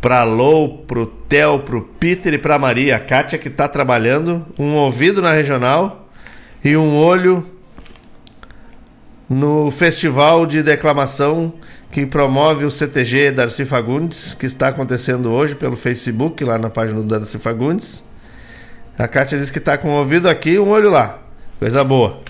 [0.00, 2.96] pra Lou, pro Theo, pro Peter e pra Maria.
[2.96, 6.08] A Kátia que tá trabalhando, um ouvido na regional
[6.64, 7.46] e um olho
[9.28, 11.54] no festival de declamação
[11.92, 17.00] que promove o CTG Darcy Fagundes, que está acontecendo hoje pelo Facebook, lá na página
[17.00, 18.04] do Darcy Fagundes.
[18.98, 21.20] A Kátia diz que está com o ouvido aqui e um olho lá.
[21.60, 22.27] Coisa boa.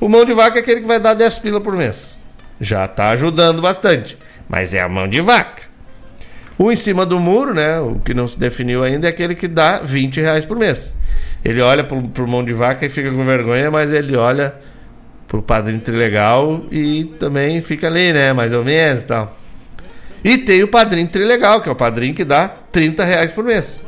[0.00, 2.18] O mão de vaca é aquele que vai dar 10 pila por mês
[2.60, 4.18] já está ajudando bastante,
[4.48, 5.67] mas é a mão de vaca.
[6.58, 7.78] O em cima do muro, né?
[7.78, 10.94] O que não se definiu ainda é aquele que dá 20 reais por mês.
[11.44, 14.54] Ele olha pro, pro mão de vaca e fica com vergonha, mas ele olha
[15.28, 18.32] pro padrinho Trilegal e também fica ali, né?
[18.32, 19.36] Mais ou menos e tal.
[20.24, 23.84] E tem o padrinho Trilegal, que é o padrinho que dá 30 reais por mês.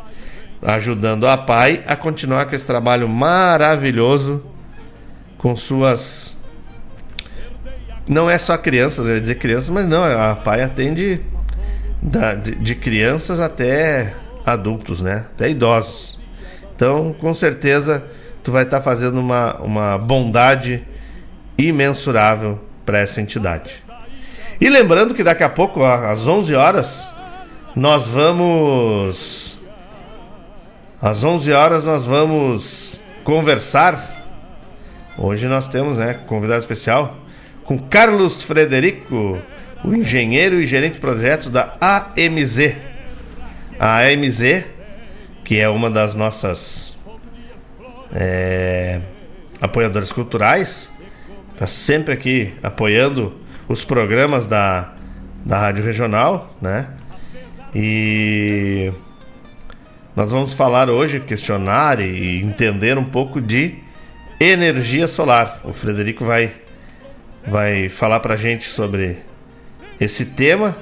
[0.63, 4.45] Ajudando a pai a continuar com esse trabalho maravilhoso
[5.39, 6.39] com suas.
[8.07, 11.21] Não é só crianças, eu ia dizer crianças, mas não, a pai atende
[12.03, 15.27] da, de, de crianças até adultos, né?
[15.35, 16.19] Até idosos.
[16.75, 18.05] Então, com certeza,
[18.43, 20.83] tu vai estar tá fazendo uma, uma bondade
[21.59, 23.85] imensurável para essa entidade.
[24.61, 27.11] E lembrando que daqui a pouco, às 11 horas,
[27.75, 29.59] nós vamos.
[31.01, 34.19] Às 11 horas, nós vamos conversar.
[35.17, 37.17] Hoje nós temos, né, convidado especial
[37.65, 39.39] com Carlos Frederico,
[39.85, 42.75] o engenheiro e gerente de projetos da AMZ.
[43.79, 44.65] A AMZ,
[45.43, 46.99] que é uma das nossas
[48.13, 49.01] é,
[49.61, 50.91] apoiadoras culturais,
[51.53, 53.35] está sempre aqui apoiando
[53.69, 54.93] os programas da,
[55.45, 56.89] da Rádio Regional, né?
[57.75, 58.93] E
[60.15, 63.77] nós vamos falar hoje, questionar e entender um pouco de
[64.41, 65.61] energia solar.
[65.65, 66.53] O Frederico vai
[67.47, 69.19] vai falar pra gente sobre
[70.01, 70.77] esse tema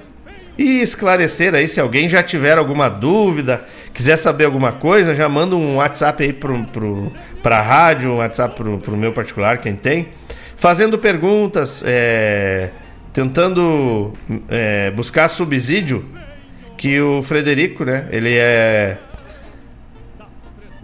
[0.57, 5.55] e esclarecer aí se alguém já tiver alguma dúvida, quiser saber alguma coisa, já manda
[5.57, 7.13] um WhatsApp aí pro, pro,
[7.43, 10.09] pra rádio, um WhatsApp pro, pro meu particular, quem tem
[10.59, 12.71] fazendo perguntas, é,
[13.13, 14.13] tentando
[14.49, 16.05] é, buscar subsídio,
[16.77, 18.99] que o Frederico, né, ele é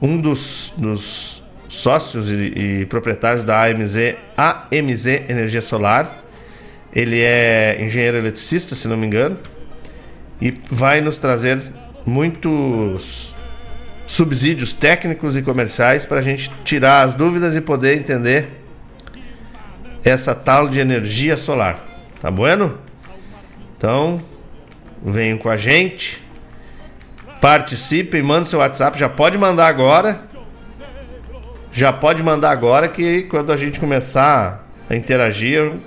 [0.00, 6.23] um dos, dos sócios e, e, proprietários da AMZ, AMZ Energia Solar.
[6.94, 9.38] Ele é engenheiro eletricista, se não me engano,
[10.40, 11.60] e vai nos trazer
[12.06, 13.34] muitos
[14.06, 18.46] subsídios técnicos e comerciais para a gente tirar as dúvidas e poder entender
[20.04, 21.80] essa tal de energia solar.
[22.20, 22.78] Tá bueno?
[23.76, 24.22] Então,
[25.02, 26.22] venham com a gente.
[27.40, 30.22] Participem, manda seu WhatsApp, já pode mandar agora.
[31.72, 35.80] Já pode mandar agora que quando a gente começar a interagir, eu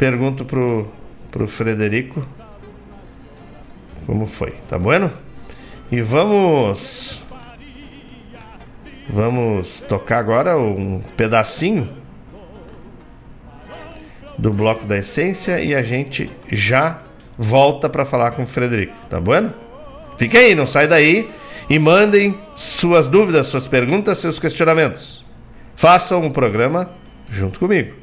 [0.00, 0.88] pergunto pro,
[1.30, 2.26] pro Frederico
[4.06, 5.12] como foi, tá bueno?
[5.92, 7.22] E vamos
[9.10, 11.86] vamos tocar agora um pedacinho
[14.38, 17.02] do bloco da essência e a gente já
[17.36, 19.50] volta para falar com o Frederico, tá bom?
[20.16, 21.30] Fique aí, não sai daí
[21.68, 25.26] e mandem suas dúvidas, suas perguntas, seus questionamentos.
[25.76, 26.90] Façam um programa
[27.28, 27.99] junto comigo.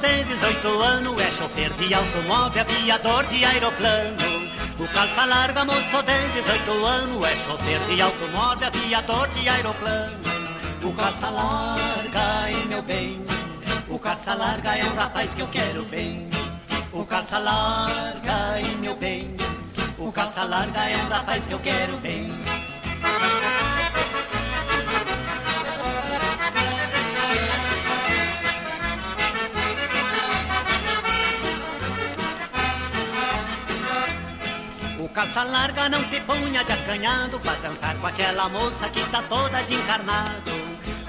[0.00, 4.50] De 18 anos É chofer de automóvel, aviador de aeroplano.
[4.78, 10.20] O calça larga, moço de 18 anos É chofer de automóvel, aviador de aeroplano.
[10.82, 13.22] O calça larga, e meu bem
[13.88, 16.28] O calça larga é um rapaz que eu quero bem.
[16.92, 19.34] O calça larga, e meu bem
[19.98, 22.32] O calça larga é um rapaz que eu quero bem
[35.10, 39.62] calça larga não te punha de acanhado Pra dançar com aquela moça que tá toda
[39.62, 40.50] de encarnado.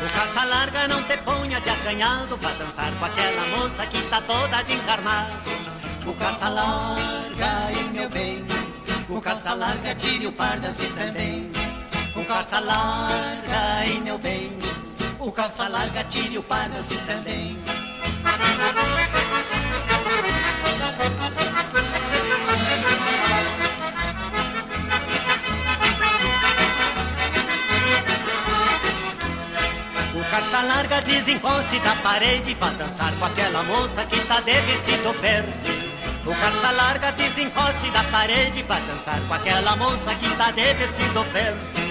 [0.01, 4.21] O calça larga não te punha de acanhado Pra dançar com aquela moça que tá
[4.21, 5.31] toda de encarnado.
[6.05, 8.43] O calça larga, e meu bem
[9.07, 11.51] O calça larga tire o par dance também.
[12.15, 14.51] O calça larga, e meu bem
[15.19, 17.61] O calça larga tire o par dance também
[30.31, 35.51] Calça larga desencoste da parede Pra dançar com aquela moça que tá de vestido verde.
[36.25, 41.21] O calça larga desencoste da parede Pra dançar com aquela moça que tá de vestido
[41.33, 41.81] verde.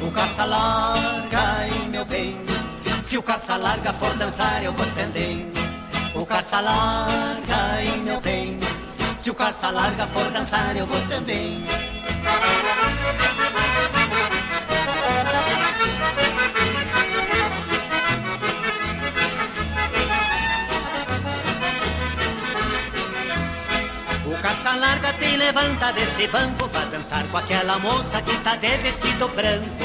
[0.00, 2.40] O calça larga, e meu bem
[3.04, 5.50] Se o calça larga for dançar eu vou também
[6.14, 8.56] O calça larga, e meu bem
[9.18, 11.66] Se o calça larga for dançar eu vou também
[24.58, 29.28] calça larga te levanta desse banco Vai dançar com aquela moça que tá de vestido
[29.28, 29.84] branco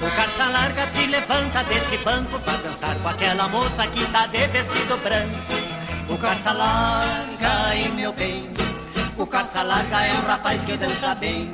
[0.00, 4.46] O carça larga te levanta deste banco pra dançar com aquela moça que tá de
[4.48, 5.34] vestido branco.
[6.08, 8.50] O carça larga, e meu bem,
[9.16, 11.50] o carça larga é um rapaz que dança bem.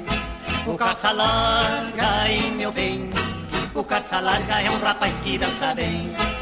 [0.65, 3.11] O carça larga, e meu bem,
[3.75, 6.36] o carça larga é um rapaz que dança bem.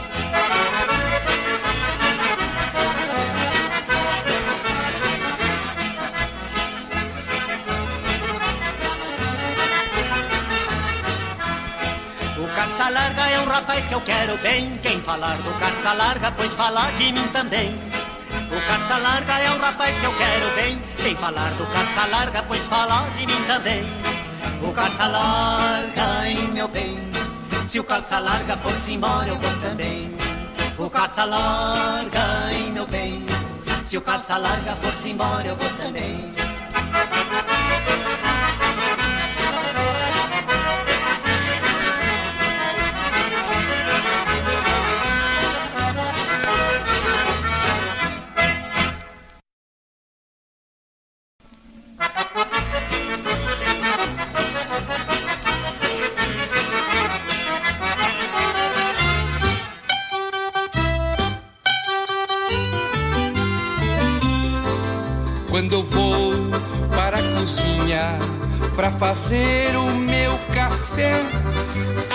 [12.64, 14.78] Carça larga é um rapaz que eu quero bem.
[14.82, 17.74] Quem falar do carça larga, pois falar de mim também.
[18.50, 20.78] O carça larga é um rapaz que eu quero bem.
[21.02, 23.84] Quem falar do carça larga, pois falar de mim também.
[24.62, 26.98] O carça larga, hein, meu bem.
[27.68, 30.14] Se o calça larga fosse embora, eu vou também.
[30.78, 33.24] O calça larga, hein, meu bem.
[33.84, 36.32] Se o calça larga fosse embora, eu vou também.
[69.04, 71.12] Fazer o meu café,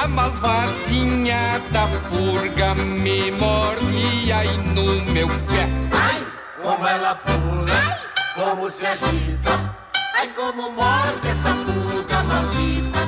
[0.01, 5.69] a malvadinha da purga me morde aí no meu pé.
[5.93, 6.25] Ai,
[6.59, 7.99] como ela pula,
[8.33, 9.75] como se agita.
[10.17, 12.99] Ai, como morde essa purga maldita.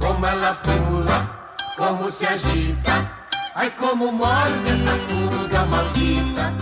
[0.00, 1.30] Como ela pula,
[1.76, 3.12] como se agita.
[3.54, 6.52] Ai, como morde essa purga maldita.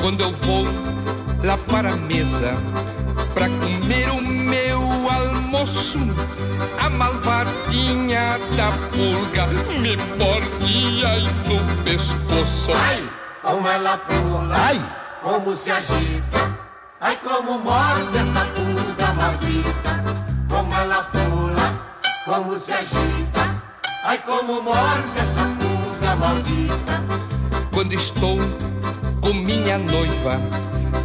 [0.00, 0.64] Quando eu vou
[1.44, 2.54] lá para a mesa
[3.34, 4.27] para comer o meu
[5.58, 9.48] A malvadinha da pulga
[9.80, 12.70] me morde aí no pescoço.
[12.76, 13.10] Ai,
[13.42, 14.80] como ela pula, ai,
[15.20, 16.56] como se agita.
[17.00, 20.04] Ai, como morde essa pulga maldita.
[20.48, 21.74] Como ela pula,
[22.24, 23.60] como se agita.
[24.04, 27.02] Ai, como morde essa pulga maldita.
[27.74, 28.38] Quando estou
[29.20, 30.40] com minha noiva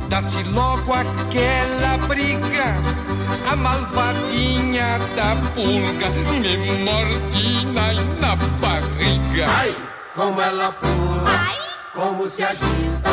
[0.10, 2.76] dá-se logo aquela briga.
[3.50, 7.66] A malvadinha da pulga me morde
[8.20, 9.46] na barriga.
[9.48, 9.76] Ai,
[10.16, 11.58] como ela pula, Ai.
[11.94, 13.12] como se agita.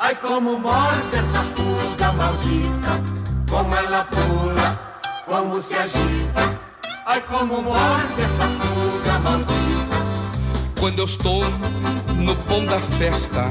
[0.00, 3.02] Ai, como morde essa pulga maldita.
[3.50, 6.58] Como ela pula, como se agita.
[7.06, 9.98] Ai, como morde essa pulga maldita.
[10.78, 11.42] Quando eu estou
[12.14, 13.50] no pão da festa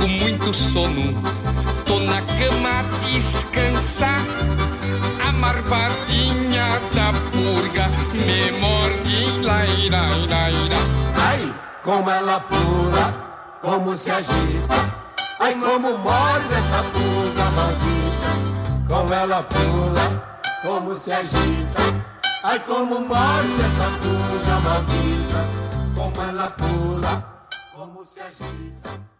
[0.00, 1.12] com muito sono
[1.84, 4.22] Tô na cama a descansar.
[5.28, 10.86] A marvadinha da purga me morde, lai, lai, lai, lai.
[11.16, 14.78] Ai, como ela pula, como se agita.
[15.40, 18.30] Ai, como morde essa purga maldita.
[18.88, 21.82] Como ela pula, como se agita.
[22.44, 25.46] Ai, como morde essa purga maldita.
[25.94, 29.19] Como ela pula, como se agita.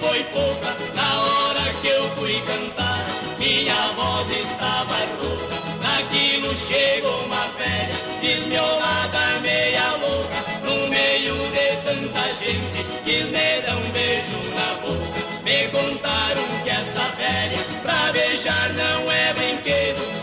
[0.00, 3.06] Foi pouca na hora que eu fui cantar.
[3.38, 12.34] Minha voz estava rouca, naquilo chegou uma velha, desmiolada, meia louca, no meio de tanta
[12.34, 15.18] gente, quis me dar um beijo na boca.
[15.44, 20.18] Me contaram que essa velha, pra beijar não é brinquedo,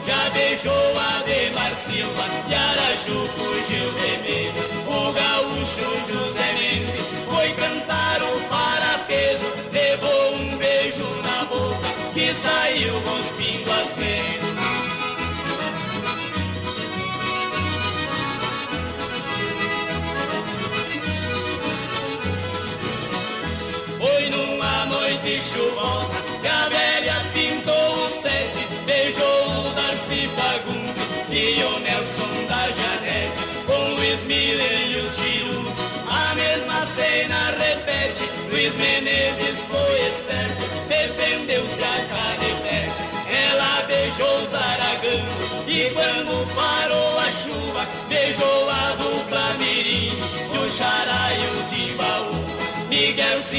[0.66, 3.85] chuva e Araju fugiu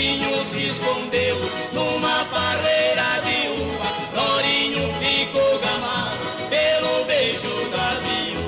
[0.07, 1.37] Miguelzinho se escondeu
[1.73, 3.89] numa parreira de uva.
[4.15, 6.17] Lorinho ficou gamado
[6.49, 8.47] pelo beijo da viúva.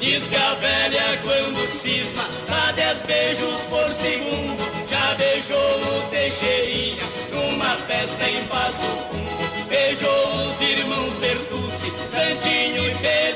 [0.00, 4.58] Diz que a velha quando cisma dá dez beijos por segundo.
[4.90, 9.28] Já beijou o Teixeirinha numa festa em Passo Fundo.
[9.68, 11.67] Beijou os irmãos Bertucci,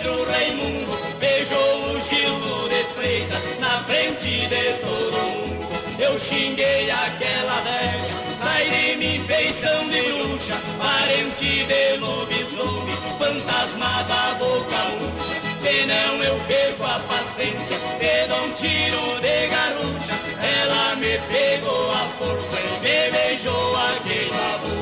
[0.03, 0.90] Pedro Raimundo.
[1.20, 5.68] Beijou o Gilo de Freitas na frente de todo mundo.
[5.96, 8.11] Eu xinguei aquela velha,
[8.42, 15.40] sai de mim feição de bruxa, parente de lobisomem, fantasma da boca murcha.
[15.61, 20.14] Senão eu perco a paciência, te dou um tiro de garrucha.
[20.61, 24.82] Ela me pegou a força e me beijou a queima-bucha.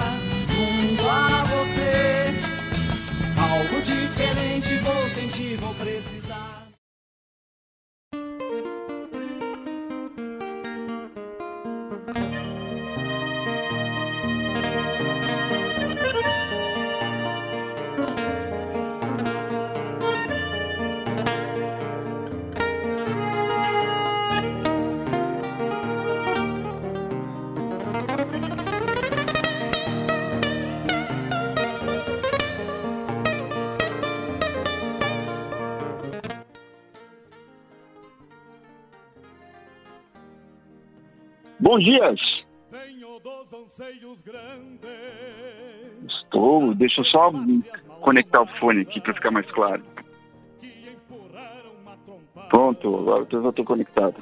[41.71, 42.19] Bom dias.
[46.05, 46.75] Estou.
[46.75, 47.31] Deixa eu só
[48.01, 49.81] conectar o fone aqui para ficar mais claro.
[52.49, 54.21] Pronto, agora eu já estou conectado.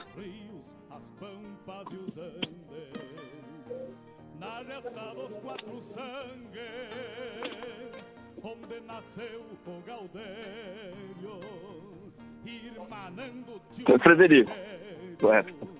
[13.88, 14.52] É Frederico.
[15.20, 15.80] Correto.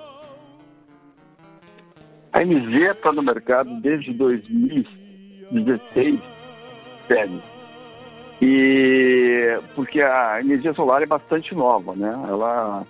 [2.33, 6.19] A MZ está no mercado desde 2016,
[7.07, 7.41] sério.
[8.41, 12.09] E porque a energia solar é bastante nova, né?
[12.27, 12.87] Ela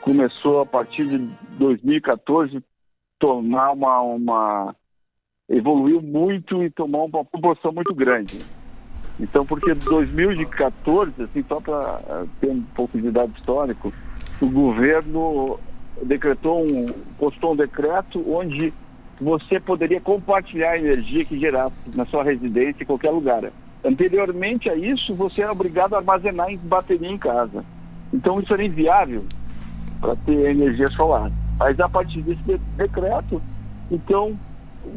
[0.00, 1.18] começou a partir de
[1.58, 2.62] 2014
[3.18, 4.76] tomar uma, uma
[5.48, 8.38] evoluiu muito e tomou uma proporção muito grande.
[9.18, 13.92] Então, porque 2014, assim, só para ter um pouco de dado histórico,
[14.40, 15.58] o governo
[16.02, 16.86] decretou um,
[17.18, 18.72] postou um decreto onde
[19.20, 23.50] você poderia compartilhar a energia que gerasse na sua residência em qualquer lugar.
[23.84, 27.64] Anteriormente a isso, você era obrigado a armazenar em bateria em casa.
[28.12, 29.24] Então isso era inviável.
[30.00, 31.30] para ter energia solar.
[31.58, 33.42] Mas a partir desse de- decreto,
[33.90, 34.34] então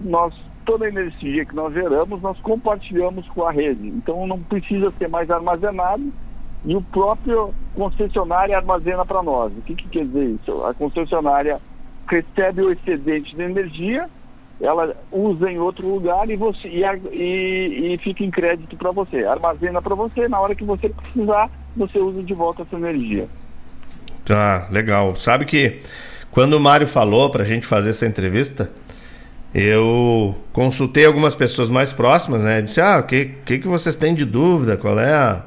[0.02, 0.34] nós
[0.66, 3.86] toda a energia que nós geramos nós compartilhamos com a rede.
[3.90, 6.10] Então não precisa ser mais armazenado
[6.66, 9.52] e o próprio concessionário armazena para nós.
[9.58, 10.64] O que, que quer dizer isso?
[10.66, 11.60] A concessionária
[12.08, 14.10] recebe o excedente de energia,
[14.62, 18.92] ela usa em outro lugar e, você, e, a- e- e fica em crédito para
[18.92, 19.26] você.
[19.26, 23.28] Armazena para você, na hora que você precisar, você usa de volta essa energia.
[24.24, 25.16] Tá, legal.
[25.18, 25.82] Sabe que
[26.32, 28.72] quando o Mário falou pra gente fazer essa entrevista,
[29.54, 32.62] eu consultei algumas pessoas mais próximas, né?
[32.62, 34.78] Disse, ah, o que, que, que vocês têm de dúvida?
[34.78, 35.46] Qual é a.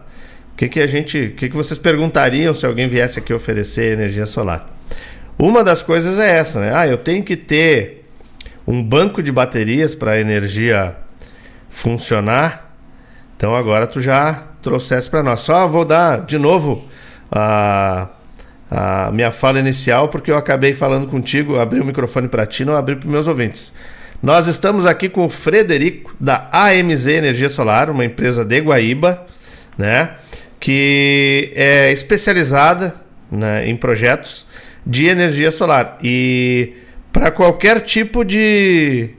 [0.57, 1.18] O que, que a gente.
[1.18, 4.74] O que, que vocês perguntariam se alguém viesse aqui oferecer energia solar?
[5.38, 6.72] Uma das coisas é essa, né?
[6.74, 8.07] Ah, eu tenho que ter
[8.66, 10.96] um banco de baterias para a energia
[11.68, 12.74] funcionar.
[13.36, 15.40] Então agora tu já trouxesse para nós.
[15.40, 16.88] Só vou dar de novo
[17.30, 18.09] a,
[18.70, 22.74] a minha fala inicial, porque eu acabei falando contigo, abri o microfone para ti, não
[22.74, 23.74] abri para meus ouvintes.
[24.22, 29.26] Nós estamos aqui com o Frederico da AMZ Energia Solar, uma empresa de Guaíba,
[29.76, 30.14] né,
[30.66, 32.92] que é especializada
[33.30, 34.44] né, em projetos
[34.84, 36.72] de energia solar e
[37.12, 39.10] para qualquer tipo de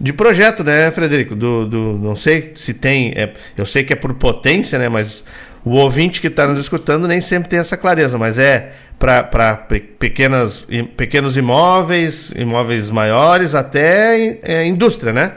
[0.00, 1.34] de projeto, né, Frederico?
[1.34, 3.12] Do, do, não sei se tem.
[3.16, 4.88] é, eu sei que é por potência, né?
[4.88, 5.24] Mas
[5.64, 9.56] o ouvinte que está nos escutando nem sempre tem essa clareza, mas é para
[9.98, 10.64] pequenas,
[10.96, 15.32] pequenos imóveis, imóveis maiores, até é, indústria, né?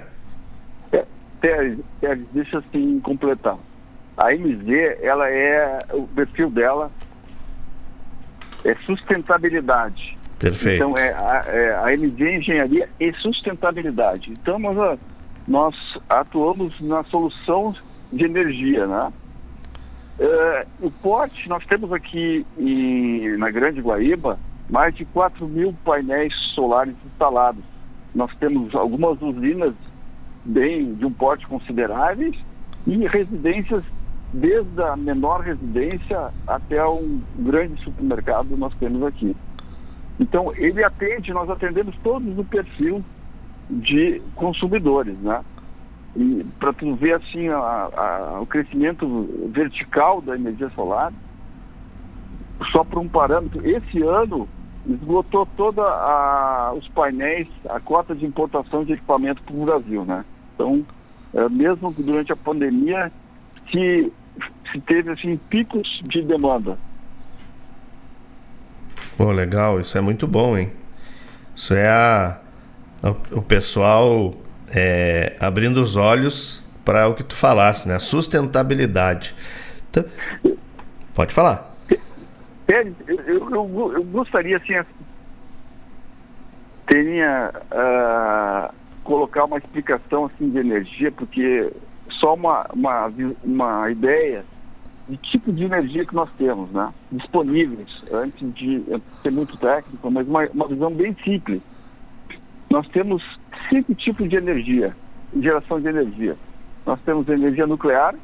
[1.40, 3.58] Pérez, Pérez, deixa assim completar.
[4.18, 6.92] A MZ, ela é, o perfil dela
[8.64, 10.18] é sustentabilidade.
[10.40, 10.76] Perfeito.
[10.76, 14.32] Então, é a, é a MZ Engenharia e Sustentabilidade.
[14.32, 15.00] Então, nós,
[15.48, 15.76] nós
[16.10, 17.76] atuamos na solução
[18.12, 19.14] de energia, né?
[20.20, 24.38] É, o porte, nós temos aqui em- na Grande Guaíba
[24.70, 27.64] mais de 4 mil painéis solares instalados.
[28.14, 29.74] Nós temos algumas usinas
[30.44, 32.36] bem de um porte consideráveis
[32.86, 33.84] e residências
[34.34, 39.36] desde a menor residência até um grande supermercado nós temos aqui.
[40.20, 43.04] Então ele atende, nós atendemos todos o perfil
[43.70, 45.44] de consumidores, né?
[46.16, 51.14] E para tu ver assim a- a- o crescimento vertical da energia solar,
[52.72, 54.50] só por um parâmetro, esse ano
[54.86, 60.26] esgotou toda a, os painéis, a cota de importação de equipamento para o Brasil, né?
[60.54, 60.86] Então,
[61.34, 63.12] eh, mesmo durante a pandemia,
[63.72, 64.14] se,
[64.72, 66.78] se teve assim picos de demanda.
[69.18, 70.72] Pô, legal, isso é muito bom, hein?
[71.56, 72.40] Isso é a,
[73.04, 74.34] o, o pessoal
[74.74, 78.00] é, abrindo os olhos para o que tu falasse, né?
[78.00, 79.36] Sustentabilidade.
[79.90, 80.06] Então,
[81.14, 81.70] pode falar.
[82.66, 83.20] Pérez, eu,
[83.50, 84.74] eu, eu- gostaria assim
[86.88, 88.74] teria ah,
[89.04, 91.72] colocar uma explicação assim de energia, porque
[92.22, 93.12] só uma, uma,
[93.44, 94.46] uma ideia
[95.10, 96.94] de tipo de energia que nós temos, né?
[97.12, 98.84] Disponíveis, antes de
[99.22, 101.62] ser muito técnico, mas uma, uma visão bem simples.
[102.70, 103.22] Nós temos
[103.70, 104.96] cinco tipos de energia,
[105.38, 106.38] geração de energia.
[106.86, 108.16] Nós temos energia nuclear,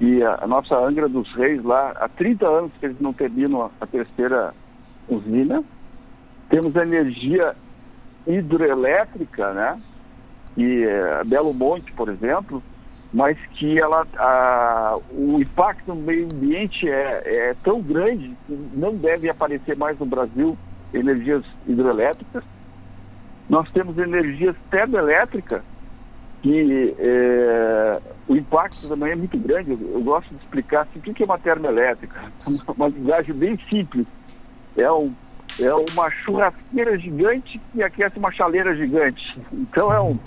[0.00, 3.62] e a, a nossa Angra dos Reis lá, há 30 anos que eles não terminam
[3.62, 4.54] a, a terceira
[5.08, 5.62] usina.
[6.48, 7.54] Temos a energia
[8.26, 9.80] hidroelétrica, né?
[10.58, 12.62] E eh, Belo Monte, por exemplo,
[13.12, 18.94] mas que ela, a- o impacto no meio ambiente é, é tão grande que não
[18.96, 20.58] deve aparecer mais no Brasil
[20.92, 22.42] energias hidroelétricas.
[23.48, 25.62] Nós temos energias termoelétricas
[26.42, 29.70] que eh, o impacto também é muito grande.
[29.72, 32.20] Eu, eu gosto de explicar assim, o que que é uma termoelétrica.
[32.76, 34.06] Uma linguagem bem simples.
[34.76, 35.12] É, um,
[35.58, 39.22] é uma churrasqueira gigante que aquece uma chaleira gigante.
[39.52, 40.18] Então é um.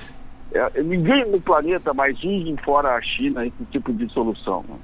[0.54, 4.64] É- ninguém no planeta mais vive fora a China esse tipo de solução.
[4.68, 4.80] né?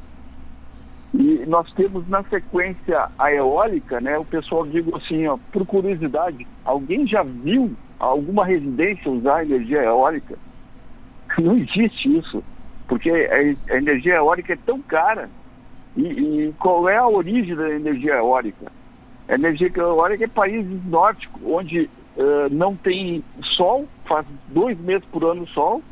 [1.14, 4.18] E nós temos na sequência a eólica, né?
[4.18, 10.38] O pessoal digo assim, ó, por curiosidade, alguém já viu alguma residência usar energia eólica?
[11.40, 12.44] Não existe isso,
[12.88, 15.32] porque a, a energia eólica é tão cara.
[15.96, 16.04] E,
[16.50, 18.72] e qual é a origem da energia eólica?
[19.28, 23.24] A energia eólica é países nórdicos, onde eh, não tem
[23.56, 25.84] sol, faz dois meses por ano sol,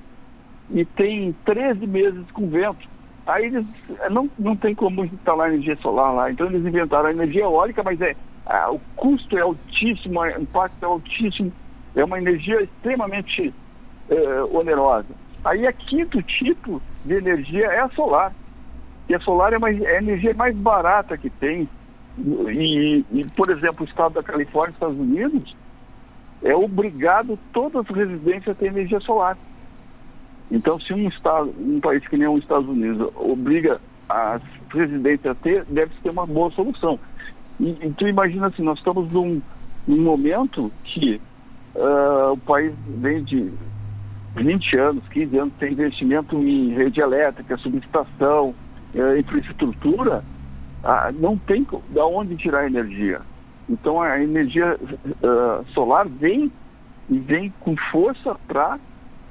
[0.71, 2.87] e tem 13 meses com vento.
[3.27, 3.67] Aí eles
[3.99, 6.31] eh, não, não tem como instalar energia solar lá.
[6.31, 8.15] Então eles inventaram a energia eólica, mas é,
[8.69, 11.53] o custo é altíssimo, o impacto é altíssimo,
[11.95, 13.53] é uma energia extremamente
[14.09, 15.13] eh, onerosa.
[15.43, 18.33] Aí o quinto tipo de energia é a solar.
[19.07, 21.69] E a solar é, uma, é a energia mais barata que tem.
[22.17, 25.55] E, e, por exemplo, o estado da Califórnia, Estados Unidos,
[26.43, 29.37] é obrigado todas as residências a ter energia solar.
[30.51, 35.35] Então, se um estado, um país que nem os Estados Unidos obriga as residências a
[35.35, 36.99] ter, deve ter uma boa solução.
[37.59, 39.41] E, e tu imagina assim, nós estamos num,
[39.87, 41.19] num momento que
[41.75, 43.51] uh, o país vem de
[44.35, 48.53] 20 anos, 15 anos, tem investimento em rede elétrica, subestação,
[48.93, 50.23] uh, infraestrutura,
[50.83, 53.21] uh, não tem de onde tirar energia.
[53.69, 54.77] Então a energia
[55.73, 56.51] solar vem
[57.09, 58.79] e vem com força para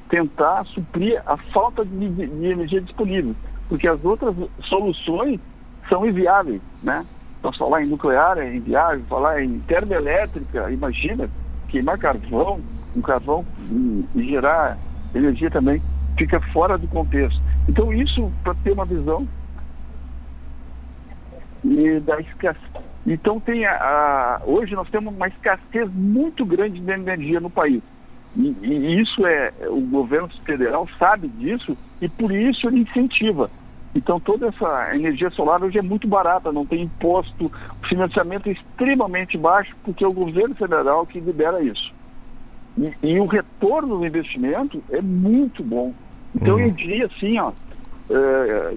[0.08, 3.34] tentar suprir a falta de, de, energia disponível,
[3.68, 5.40] porque as outras soluções
[5.88, 7.04] são inviáveis, né?
[7.38, 11.28] Então falar em nuclear é inviável, falar em termoelétrica, imagina,
[11.68, 12.60] queimar carvão,
[12.96, 14.78] um carvão e, e gerar
[15.14, 15.82] energia também
[16.16, 17.40] fica fora do contexto.
[17.68, 19.26] Então isso para ter uma visão
[21.64, 22.93] e da escassez.
[23.06, 27.82] Então tem a, a, hoje nós temos uma escassez muito grande de energia no país.
[28.36, 33.50] E, e, isso é, o governo federal sabe disso e por isso ele incentiva.
[33.94, 38.52] Então toda essa energia solar hoje é muito barata, não tem imposto, o financiamento é
[38.52, 41.92] extremamente baixo, porque é o governo federal que libera isso.
[42.76, 45.92] E, e o retorno do investimento é muito bom.
[46.34, 46.60] Então uhum.
[46.60, 48.74] eu diria assim, ó, uh,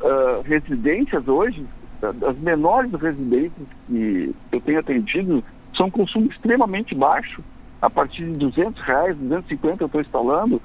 [0.00, 1.64] uh, residências hoje,
[2.02, 5.44] as menores residências que eu tenho atendido,
[5.76, 7.42] são consumo extremamente baixo
[7.80, 10.60] a partir de 200 reais, 250 eu estou instalando.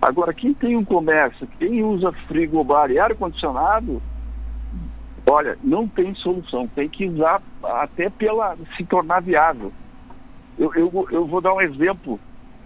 [0.00, 4.00] Agora, quem tem um comércio, quem usa frigobar e ar-condicionado,
[5.28, 6.68] olha, não tem solução.
[6.68, 9.72] Tem que usar até pela se tornar viável.
[10.58, 12.18] Eu, eu, eu vou dar um exemplo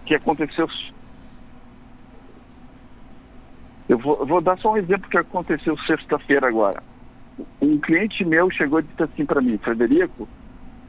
[0.05, 0.67] que aconteceu.
[3.89, 6.81] Eu vou, eu vou dar só um exemplo que aconteceu sexta-feira agora.
[7.61, 10.27] Um cliente meu chegou e disse assim para mim, Frederico,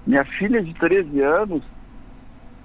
[0.06, 1.62] minha filha de 13 anos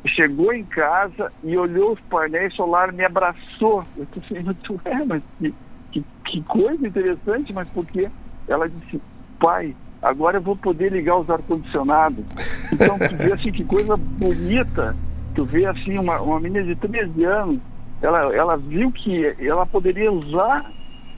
[0.07, 3.83] chegou em casa e olhou os painéis solares, me abraçou.
[3.97, 5.53] Eu disse, assim, é, mas que,
[5.91, 8.09] que, que, coisa interessante, mas por quê?
[8.47, 9.01] Ela disse,
[9.39, 12.25] pai, agora eu vou poder ligar os ar-condicionados.
[12.71, 14.95] Então, tu vê assim, que coisa bonita,
[15.35, 17.59] tu vê assim, uma, uma menina de 13 anos,
[18.01, 20.71] ela, ela viu que ela poderia usar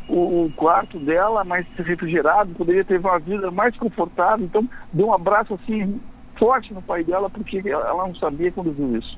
[0.09, 5.13] o, o, quarto dela mais refrigerado, poderia ter uma vida mais confortável, então deu um
[5.13, 5.99] abraço assim
[6.37, 9.17] forte no pai dela porque ela não sabia conduzir isso.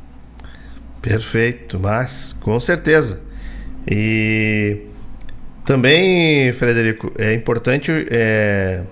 [1.02, 3.22] Perfeito, mas com certeza.
[3.88, 4.86] E
[5.66, 8.84] também, Frederico, é importante é,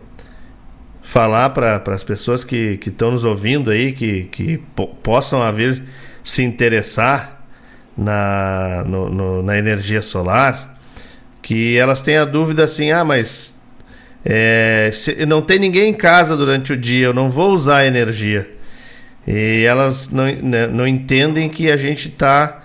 [1.01, 5.83] falar para as pessoas que estão nos ouvindo aí, que, que po possam vir
[6.23, 7.43] se interessar
[7.97, 10.78] na, no, no, na energia solar,
[11.41, 13.57] que elas tenham a dúvida assim, ah, mas
[14.25, 18.49] é, se, não tem ninguém em casa durante o dia, eu não vou usar energia.
[19.27, 22.63] E elas não, né, não entendem que a gente está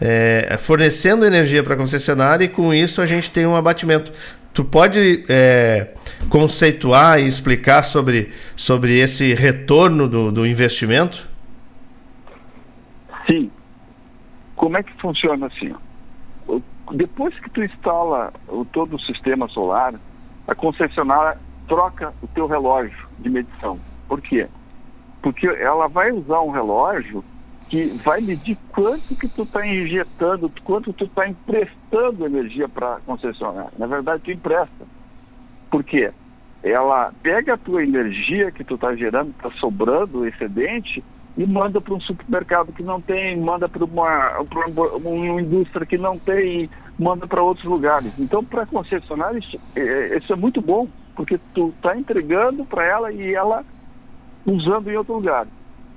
[0.00, 4.12] é, fornecendo energia para a concessionária e com isso a gente tem um abatimento.
[4.52, 5.88] Tu pode é,
[6.30, 11.28] conceituar e explicar sobre, sobre esse retorno do, do investimento?
[13.28, 13.50] Sim.
[14.54, 15.74] Como é que funciona assim?
[16.92, 19.94] Depois que tu instala o, todo o sistema solar,
[20.46, 23.80] a concessionária troca o teu relógio de medição.
[24.08, 24.48] Por quê?
[25.20, 27.24] Porque ela vai usar um relógio
[27.68, 33.00] que vai medir quanto que tu está injetando, quanto tu está emprestando energia para a
[33.00, 33.72] concessionária.
[33.76, 34.86] Na verdade, tu empresta.
[35.68, 36.12] Por quê?
[36.62, 41.04] Ela pega a tua energia que tu está gerando, está sobrando, excedente,
[41.36, 45.98] e manda para um supermercado que não tem, manda para uma, uma, uma indústria que
[45.98, 48.18] não tem, manda para outros lugares.
[48.18, 53.12] Então, para concessionária, isso, é, isso é muito bom, porque tu está entregando para ela
[53.12, 53.64] e ela
[54.46, 55.46] usando em outro lugar.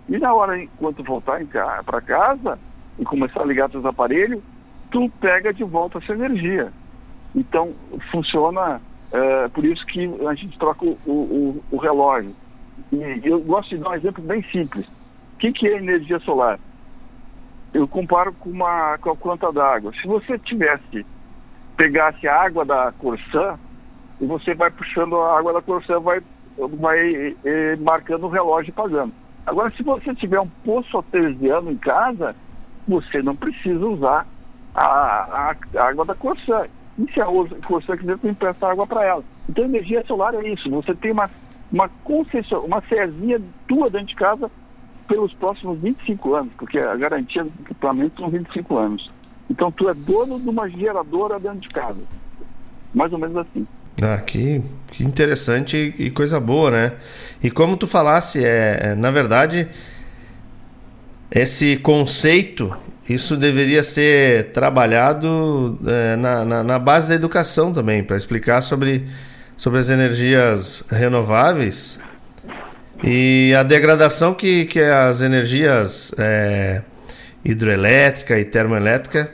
[0.10, 1.40] E na hora, enquanto voltar
[1.86, 2.60] para casa
[2.98, 4.41] e começar a ligar seus aparelhos,
[4.91, 6.74] tu pega de volta essa energia.
[7.34, 7.74] Então,
[8.11, 12.36] funciona, é, por isso que a gente troca o, o, o relógio.
[12.91, 14.86] E eu gosto de dar um exemplo bem simples.
[15.40, 16.60] O que, que é energia solar?
[17.74, 19.91] eu comparo com uma com a conta d'água.
[20.02, 21.06] Se você tivesse
[21.78, 23.57] pegasse a água da Corsã
[24.20, 26.22] e você vai puxando a água da Corsã, vai
[26.57, 29.14] vai eh, marcando o relógio e pagando.
[29.45, 32.36] Agora, se você tiver um poço artesiano em casa,
[32.88, 34.28] você não precisa usar
[34.76, 36.66] a, a, a água da Corsã.
[36.98, 37.26] E se a
[37.66, 39.24] Corsã quiser, tu empresta água para ela.
[39.48, 40.70] Então, energia solar é isso.
[40.70, 41.30] Você tem uma,
[41.72, 44.52] uma concessão, uma cezinha tua dentro de casa
[45.10, 49.10] pelos próximos 25 anos, porque a garantia do equipamento são 25 anos.
[49.49, 51.99] Então tu é dono de uma geradora dentro de casa.
[52.94, 53.68] Mais ou menos assim.
[54.02, 54.61] Ah, que,
[54.91, 56.94] que interessante e coisa boa, né?
[57.44, 59.68] E como tu falasse, é, é, na verdade,
[61.31, 62.73] esse conceito,
[63.10, 69.07] isso deveria ser trabalhado é, na, na, na, base da educação também, para explicar sobre,
[69.57, 71.99] sobre as energias renováveis
[73.04, 76.82] e a degradação que, que as energias é,
[77.44, 79.32] hidroelétrica e termoelétrica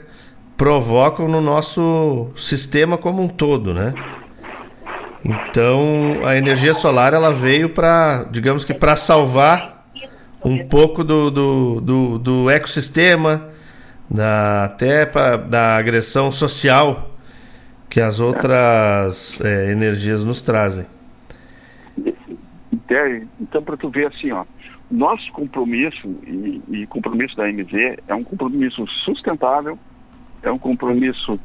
[0.56, 3.92] provocam no nosso sistema como um todo, né?
[5.24, 9.88] Então, a energia solar ela veio para, digamos que para salvar
[10.44, 13.48] um pouco do, do, do, do ecossistema,
[14.08, 17.10] da, até pra, da agressão social
[17.90, 20.86] que as outras é, energias nos trazem.
[23.40, 24.44] Então, para tu ver assim, ó,
[24.90, 29.78] nosso compromisso e, e compromisso da MZ é um compromisso sustentável,
[30.42, 31.38] é um compromisso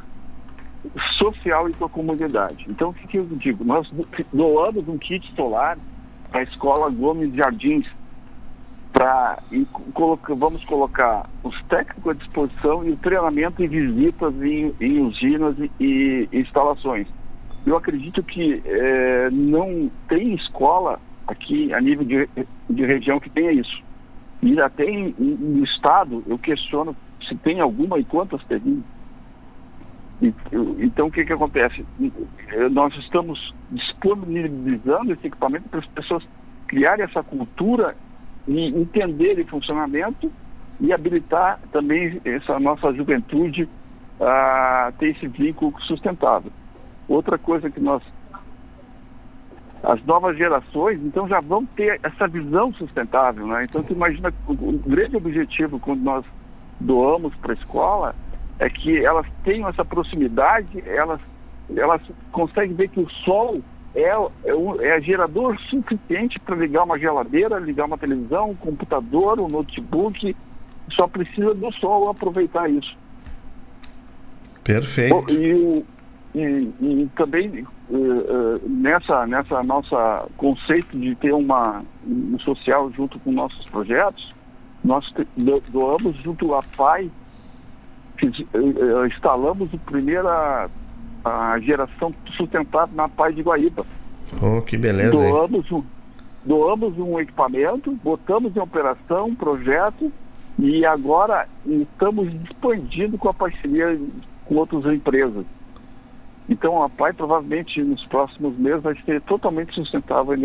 [1.18, 2.66] social e com a comunidade.
[2.70, 3.64] Então, o que, que eu digo?
[3.64, 3.90] Nós
[4.34, 5.78] doamos um kit solar
[6.30, 7.86] para a Escola Gomes Jardins,
[8.94, 9.40] para
[10.36, 15.72] vamos colocar os técnicos à disposição e o treinamento e visitas em, em usinas e,
[15.80, 17.08] e, instalações.
[17.66, 22.30] Eu acredito que é, não tem escola aqui a nível de,
[22.70, 23.84] de região que tenha isso.
[24.42, 26.96] E até no estado, eu questiono
[27.28, 28.84] se tem alguma e quantas teriam.
[30.80, 31.84] Então, o que, que acontece?
[32.72, 36.24] Nós estamos disponibilizando esse equipamento para as pessoas
[36.68, 37.96] criarem essa cultura
[38.48, 40.32] e entenderem o funcionamento
[40.80, 43.68] e habilitar também essa nossa juventude
[44.20, 46.52] a ter esse vínculo sustentável.
[47.08, 48.04] Outra coisa que nós.
[49.84, 53.64] As novas gerações, então, já vão ter essa visão sustentável, né?
[53.64, 56.24] Então, imagina o grande objetivo quando nós
[56.80, 58.16] doamos para a escola
[58.60, 61.20] é que elas tenham essa proximidade, elas,
[61.76, 62.02] elas
[62.32, 63.60] conseguem ver que o sol
[63.96, 69.48] é, é, é gerador suficiente para ligar uma geladeira, ligar uma televisão, um computador, um
[69.48, 70.36] notebook,
[70.92, 72.96] só precisa do sol aproveitar isso.
[74.64, 75.26] Perfeito.
[75.30, 75.84] E,
[76.34, 83.20] e, e também uh, uh, nessa, nessa nossa conceito de ter uma, um social junto
[83.20, 84.34] com nossos projetos,
[84.84, 85.06] nós
[85.72, 87.12] doamos junto à PAI
[88.24, 90.70] eh, instalamos a primeira
[91.24, 93.86] a geração sustentável na Paz de Guaíba.
[94.42, 95.12] Oh, que beleza.
[95.12, 95.84] Doamos um,
[96.44, 100.12] doamos um equipamento, botamos em operação um projeto
[100.58, 104.00] e agora estamos expandindo com a parceria
[104.46, 105.46] com outras empresas.
[106.52, 110.36] Então a PAI provavelmente nos próximos meses vai ser totalmente sustentável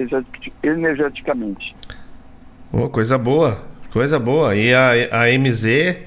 [0.63, 1.75] energeticamente.
[2.73, 4.55] Oh, coisa boa, coisa boa.
[4.55, 5.99] E a, a MZ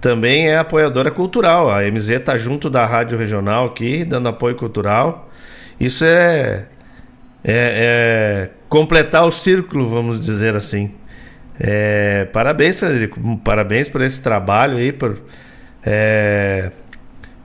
[0.00, 1.70] também é apoiadora cultural.
[1.70, 5.28] A MZ está junto da Rádio Regional aqui, dando apoio cultural.
[5.78, 6.68] Isso é,
[7.44, 10.94] é, é completar o círculo, vamos dizer assim.
[11.60, 13.20] É, parabéns, Frederico.
[13.44, 15.20] Parabéns por esse trabalho aí, por,
[15.84, 16.72] é,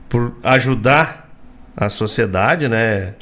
[0.08, 1.27] por ajudar
[1.78, 3.14] a sociedade, né?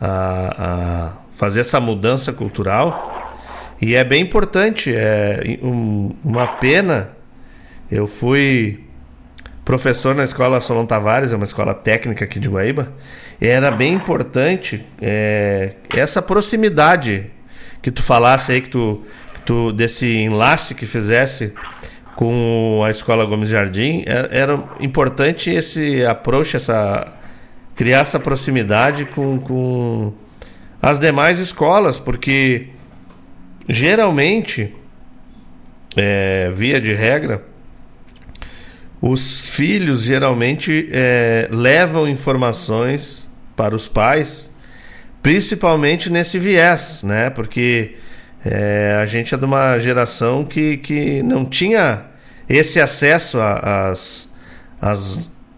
[0.00, 3.38] A, a, fazer essa mudança cultural.
[3.80, 7.10] E é bem importante, é um, uma pena
[7.90, 8.84] eu fui
[9.64, 12.92] professor na escola Solon Tavares, é uma escola técnica aqui de Guaíba,
[13.40, 17.30] era bem importante é, essa proximidade
[17.80, 19.02] que tu falasse aí, que tu,
[19.34, 21.54] que tu desse enlace que fizesse
[22.16, 27.19] com a escola Gomes Jardim, era, é, era importante esse approach, essa
[27.80, 30.12] criar essa proximidade com, com
[30.82, 32.66] as demais escolas, porque
[33.66, 34.74] geralmente,
[35.96, 37.42] é, via de regra,
[39.00, 43.26] os filhos geralmente é, levam informações
[43.56, 44.50] para os pais,
[45.22, 47.30] principalmente nesse viés, né?
[47.30, 47.96] Porque
[48.44, 52.04] é, a gente é de uma geração que, que não tinha
[52.46, 54.28] esse acesso às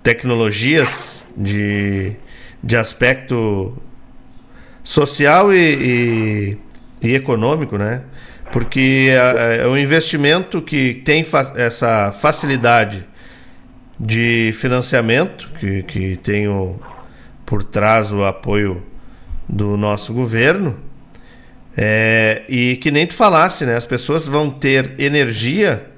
[0.02, 2.12] tecnologias de,
[2.62, 3.76] de aspecto
[4.82, 6.58] social e,
[7.02, 8.02] e, e econômico, né?
[8.52, 13.06] Porque é, um investimento que tem fa essa facilidade
[13.98, 16.78] de financiamento, que, que tem o,
[17.46, 18.82] por trás o apoio
[19.48, 20.76] do nosso governo.
[21.76, 23.76] É, e que nem tu falasse, né?
[23.76, 25.91] As pessoas vão ter energia,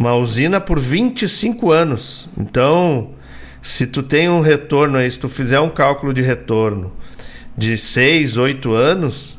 [0.00, 2.26] uma usina por 25 anos.
[2.38, 3.10] Então,
[3.60, 6.96] se tu tem um retorno aí, se tu fizer um cálculo de retorno
[7.54, 9.38] de 6, 8 anos,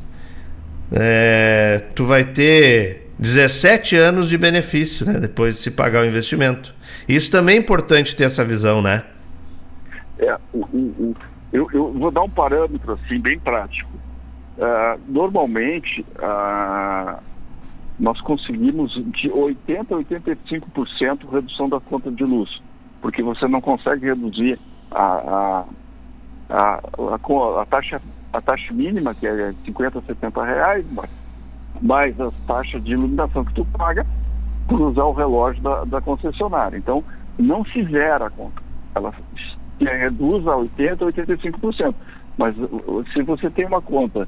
[0.91, 5.19] é, tu vai ter 17 anos de benefício, né?
[5.19, 6.75] Depois de se pagar o investimento.
[7.09, 9.03] Isso também é importante ter essa visão, né?
[10.19, 10.37] É,
[11.51, 13.89] Eu, eu vou dar um parâmetro assim bem prático.
[14.59, 17.19] Uh, normalmente, uh,
[17.99, 22.61] nós conseguimos de 80% a 85% redução da conta de luz,
[23.01, 24.59] porque você não consegue reduzir
[24.89, 25.65] a, a,
[26.49, 28.01] a, a, a taxa,
[28.33, 30.85] a taxa mínima, que é 50, 70 reais,
[31.81, 34.05] mais as taxas de iluminação que tu paga
[34.67, 36.77] por usar o relógio da, da concessionária.
[36.77, 37.03] Então,
[37.37, 38.61] não se zera a conta.
[38.95, 39.13] Ela
[39.77, 41.95] se reduz a 80%, 85%.
[42.37, 42.55] Mas
[43.13, 44.27] se você tem uma conta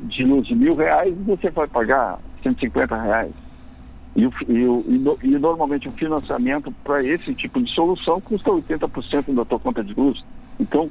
[0.00, 3.32] de luz de mil reais, você vai pagar 150 reais.
[4.14, 4.84] E, o, e, o,
[5.22, 9.82] e, e normalmente o financiamento para esse tipo de solução custa 80% da tua conta
[9.82, 10.22] de luz.
[10.60, 10.88] Então,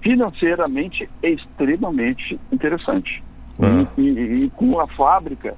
[0.00, 3.22] financeiramente é extremamente interessante.
[3.60, 3.86] Ah.
[3.98, 4.02] E,
[4.44, 5.56] e, com a fábrica,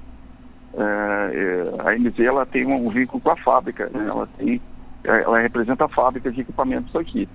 [0.73, 4.07] é, é a MZ ela tem um vínculo com a fábrica, né?
[4.07, 4.61] ela, tem,
[5.03, 7.27] ela representa a fábrica de equipamentos aqui.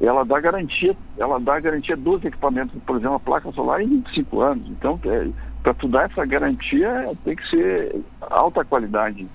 [0.00, 4.40] Ela dá garantia, ela dá garantia dos equipamentos, por exemplo, a placa solar em 25
[4.40, 4.68] anos.
[4.68, 5.28] Então, é,
[5.62, 9.26] para tu dar essa garantia tem que ser alta qualidade.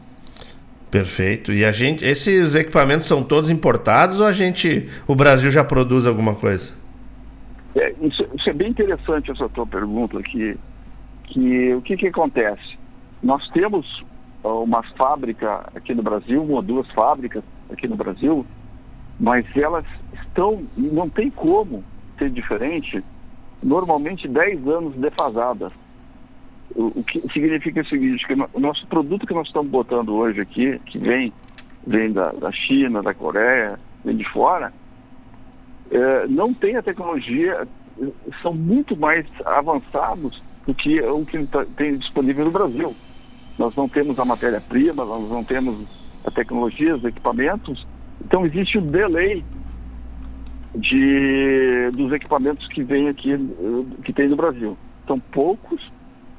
[0.91, 1.51] Perfeito.
[1.51, 6.05] E a gente, esses equipamentos são todos importados ou a gente, o Brasil já produz
[6.05, 6.73] alguma coisa?
[7.75, 10.57] É, isso, isso, é bem interessante essa tua pergunta aqui.
[11.25, 12.77] Que o que que acontece?
[13.21, 14.03] Nós temos
[14.43, 18.45] uma fábrica aqui no Brasil, uma ou duas fábricas aqui no Brasil,
[19.19, 21.83] mas elas estão, não tem como
[22.17, 23.03] ser diferente,
[23.61, 25.73] normalmente 10 anos defasadas.
[26.75, 30.79] O, que significa o seguinte, que o nosso produto que nós estamos botando hoje aqui,
[30.85, 31.33] que vem,
[31.85, 34.71] vem da, da China, da Coreia, vem de fora,
[35.89, 37.67] é, não tem a tecnologia,
[38.41, 42.93] são muito mais avançados do que o que tá, tem disponível no Brasil.
[43.57, 45.87] Nós não temos a matéria-prima, nós não temos
[46.25, 47.87] a tecnologia, os equipamentos,
[48.23, 49.43] então existe um delay
[50.75, 53.31] de, dos equipamentos que vem aqui,
[54.03, 54.77] que tem no Brasil.
[55.07, 55.81] São poucos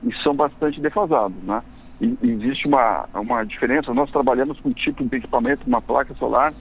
[0.05, 1.63] e são bastante defasados, né?
[2.01, 6.53] E, existe uma, uma diferença, nós trabalhamos com um tipo de equipamento, uma placa solar,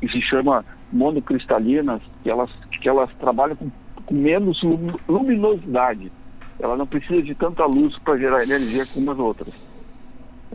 [0.00, 3.70] que se chama monocristalinas, que elas, que elas trabalham com,
[4.06, 4.60] com menos
[5.08, 6.12] luminosidade.
[6.60, 9.52] Ela não precisa de tanta luz para gerar energia como as outras.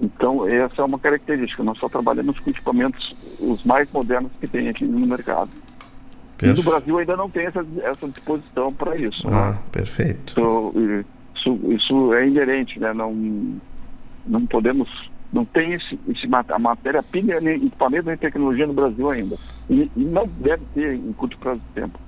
[0.01, 1.61] Então, essa é uma característica.
[1.61, 5.49] Nós só trabalhamos com equipamentos os mais modernos que tem aqui no mercado.
[6.37, 6.61] Perfeito.
[6.61, 9.27] E no Brasil ainda não tem essa, essa disposição para isso.
[9.27, 9.59] Ah, né?
[9.73, 10.31] perfeito.
[10.31, 10.71] Então,
[11.39, 12.93] isso, isso é inerente, né?
[12.93, 13.13] Não,
[14.25, 14.89] não podemos,
[15.31, 19.37] não tem esse, esse a matéria-prima, nem equipamento, nem tecnologia no Brasil ainda.
[19.69, 21.99] E, e, não deve ter em curto prazo de tempo.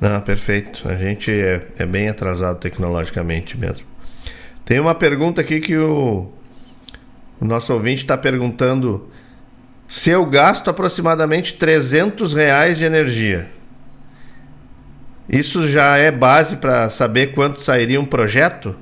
[0.00, 0.88] Não, perfeito.
[0.88, 3.86] A gente é, é bem atrasado tecnologicamente mesmo.
[4.64, 6.28] Tem uma pergunta aqui que o,
[7.40, 9.08] o nosso ouvinte está perguntando
[9.86, 13.50] se eu gasto aproximadamente 300 reais de energia.
[15.28, 18.76] Isso já é base para saber quanto sairia um projeto?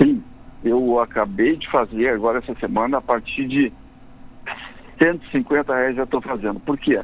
[0.00, 0.22] Sim,
[0.62, 3.72] eu acabei de fazer agora essa semana a partir de
[5.02, 6.60] 150 reais já estou fazendo.
[6.60, 7.00] Por quê?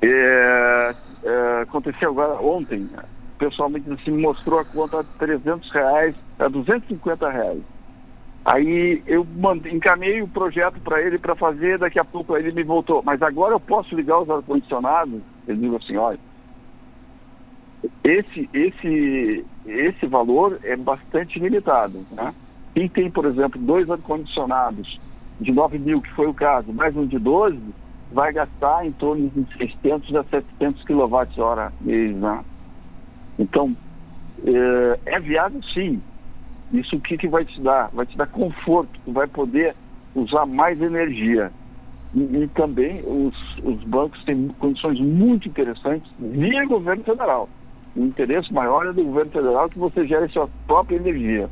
[0.00, 0.94] É,
[1.24, 2.88] é, aconteceu agora ontem,
[3.38, 7.62] pessoalmente assim, me mostrou a conta de 300 reais a 250 reais.
[8.44, 12.64] Aí eu mandei, encaminhei o projeto para ele para fazer, daqui a pouco ele me
[12.64, 13.02] voltou.
[13.04, 15.20] Mas agora eu posso ligar os ar-condicionados?
[15.46, 16.18] Ele disse assim, olha,
[18.02, 22.04] esse, esse, esse valor é bastante limitado.
[22.10, 22.34] Né?
[22.74, 24.98] Quem tem, por exemplo, dois ar-condicionados
[25.40, 27.60] de 9 mil, que foi o caso, mais um de 12,
[28.12, 32.16] vai gastar em torno de 600 a 700 kWh mês.
[32.16, 32.44] Né?
[33.38, 33.76] Então,
[34.44, 36.02] é, é viável sim,
[36.72, 37.90] isso o que, que vai te dar?
[37.92, 39.74] Vai te dar conforto, tu vai poder
[40.14, 41.52] usar mais energia.
[42.14, 47.48] E, e também os, os bancos têm condições muito interessantes via governo federal.
[47.94, 51.48] O interesse maior é do governo federal que você gere sua própria energia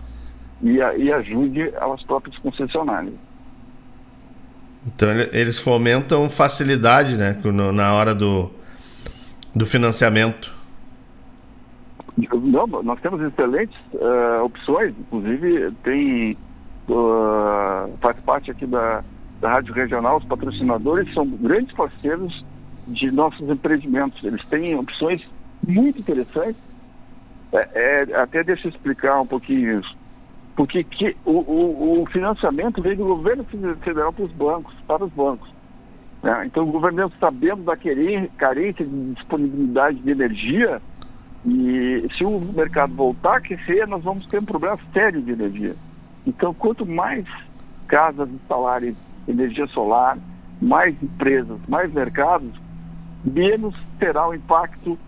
[0.63, 3.15] e, e ajude as próprias concessionárias.
[4.87, 7.39] Então eles fomentam facilidade né,
[7.75, 8.51] na hora do,
[9.55, 10.60] do financiamento.
[12.43, 16.37] Não, nós temos excelentes uh, opções, inclusive tem
[16.89, 19.03] uh, faz parte aqui da,
[19.41, 22.45] da Rádio Regional, os patrocinadores são grandes parceiros
[22.87, 24.23] de nossos empreendimentos.
[24.25, 25.23] Eles têm opções
[25.67, 26.61] muito interessantes.
[27.53, 27.69] É,
[28.11, 29.97] é, até deixa eu explicar um pouquinho isso.
[30.57, 33.45] Porque que, o, o, o financiamento vem do governo
[33.81, 35.49] federal para os bancos, para os bancos.
[36.23, 36.45] Né?
[36.47, 40.83] Então o governo sabendo da carência de disponibilidade de energia,
[41.45, 45.75] e se o mercado voltar a aquecer, nós vamos ter um problema sério de energia.
[46.27, 47.25] Então, quanto mais
[47.89, 48.95] casas instalarem
[49.27, 50.19] energia solar,
[50.61, 52.51] mais empresas, mais mercados,
[53.25, 54.99] menos terá o impacto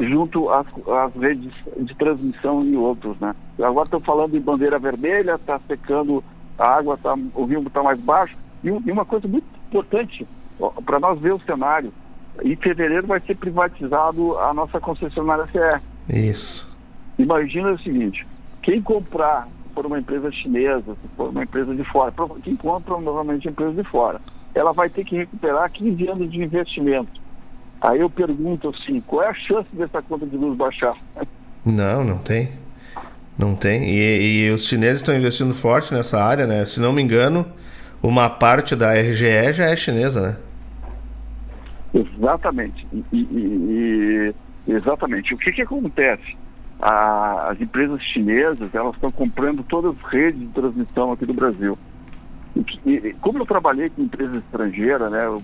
[0.00, 3.34] junto às, às redes de transmissão e outros, né?
[3.58, 6.22] Agora estão falando em bandeira vermelha, está secando
[6.58, 8.36] a água, tá, o rio está mais baixo.
[8.62, 10.26] E, e, uma coisa muito importante
[10.84, 11.92] para nós ver o cenário,
[12.42, 16.16] em fevereiro vai ser privatizado a nossa concessionária CE.
[16.16, 16.66] Isso.
[17.18, 18.26] Imagina o seguinte,
[18.62, 22.98] quem comprar, se for uma empresa chinesa, se for uma empresa de fora, quem compra
[22.98, 24.20] normalmente empresa de fora,
[24.54, 27.26] ela vai ter que recuperar 15 anos de investimento
[27.80, 30.96] Aí eu pergunto assim, qual é a chance dessa conta de luz baixar?
[31.64, 32.48] Não, não tem.
[33.38, 33.84] Não tem.
[33.90, 36.64] E, e os chineses estão investindo forte nessa área, né?
[36.64, 37.46] Se não me engano,
[38.02, 40.36] uma parte da RGE já é chinesa, né?
[41.94, 42.86] Exatamente.
[42.92, 44.34] E, e,
[44.66, 45.34] e exatamente.
[45.34, 46.36] O que, que acontece?
[46.80, 51.78] A, as empresas chinesas elas estão comprando todas as redes de transmissão aqui do Brasil.
[52.86, 55.26] E, como eu trabalhei com empresas estrangeiras, né?
[55.26, 55.42] Eu,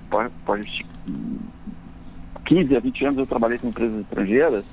[2.44, 4.64] 15 a 20 anos eu trabalhei com empresas estrangeiras,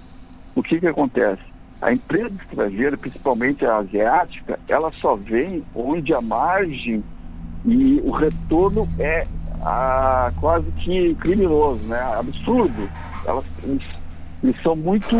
[0.56, 1.44] o que que acontece?
[1.82, 7.04] A empresa estrangeira, principalmente a asiática, ela só vem onde a margem
[7.66, 9.26] e o retorno é
[9.62, 12.00] a, quase que criminoso, né?
[12.18, 12.90] absurdo.
[13.26, 13.84] Elas, eles,
[14.44, 15.16] eles são muito.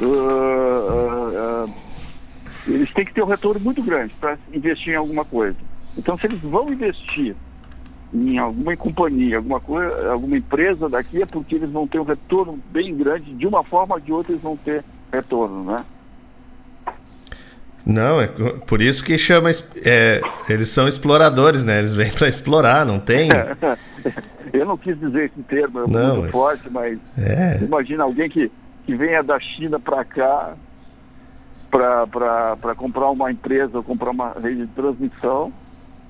[0.00, 1.74] Uh, uh, uh,
[2.66, 5.56] eles têm que ter um retorno muito grande para investir em alguma coisa.
[5.96, 7.34] Então, se eles vão investir
[8.12, 12.58] em alguma companhia, alguma coisa, alguma empresa daqui é porque eles vão ter um retorno
[12.70, 15.84] bem grande, de uma forma ou de outra eles vão ter retorno, né?
[17.84, 18.26] Não, é
[18.66, 19.50] por isso que chama.
[19.84, 21.78] É, eles são exploradores, né?
[21.78, 23.28] Eles vêm para explorar, não tem.
[24.52, 26.30] Eu não quis dizer esse termo, é não, muito mas...
[26.32, 27.58] forte, mas é.
[27.62, 28.50] imagina alguém que,
[28.84, 30.54] que venha da China para cá
[31.70, 35.52] para comprar uma empresa ou comprar uma rede de transmissão.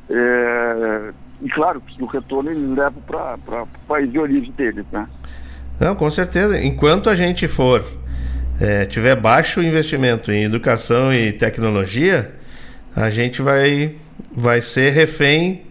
[0.09, 5.07] É, e claro que o retorno eles levam para o país de origem deles, né?
[5.79, 6.63] Não, com certeza.
[6.63, 7.85] Enquanto a gente for
[8.61, 12.33] é, tiver baixo investimento em educação e tecnologia,
[12.95, 13.97] a gente vai,
[14.33, 15.63] vai ser refém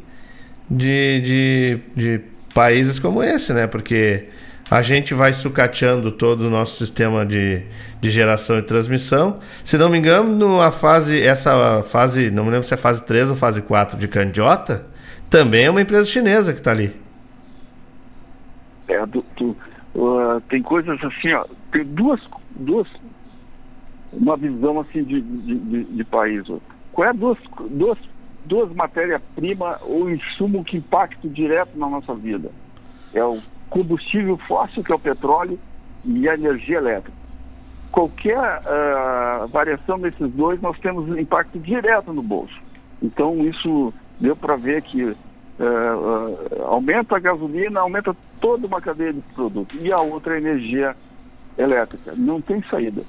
[0.69, 2.21] de, de, de
[2.53, 3.67] países como esse, né?
[3.67, 4.25] Porque
[4.69, 7.63] a gente vai sucateando todo o nosso sistema de,
[7.99, 9.39] de geração e transmissão.
[9.63, 13.31] Se não me engano, a fase, essa fase, não me lembro se é fase 3
[13.31, 14.85] ou fase 4 de Candiota,
[15.29, 16.95] também é uma empresa chinesa que está ali.
[18.87, 19.55] É, do, do,
[19.95, 22.19] uh, tem coisas assim, ó, tem duas,
[22.59, 22.87] duas,
[24.11, 26.45] uma visão assim de, de, de, país.
[26.91, 27.37] Qual é duas,
[27.69, 27.97] duas,
[28.45, 32.51] duas matérias-primas ou insumo que impactam direto na nossa vida?
[33.13, 35.59] É o combustível fóssil, que é o petróleo,
[36.05, 37.17] e a energia elétrica.
[37.91, 42.55] Qualquer uh, variação desses dois, nós temos impacto direto no bolso.
[43.01, 45.15] Então, isso deu para ver que uh,
[45.59, 49.79] uh, aumenta a gasolina, aumenta toda uma cadeia de produtos.
[49.81, 51.08] E a outra é a energia elétrica.
[52.15, 53.03] Não tem saída.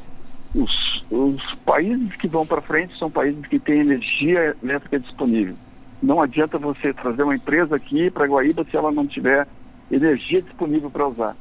[0.54, 5.54] Os, os países que vão para frente são países que têm energia elétrica disponível.
[6.02, 9.46] Não adianta você trazer uma empresa aqui para Guaíba se ela não tiver
[9.90, 11.36] energia disponível para usar.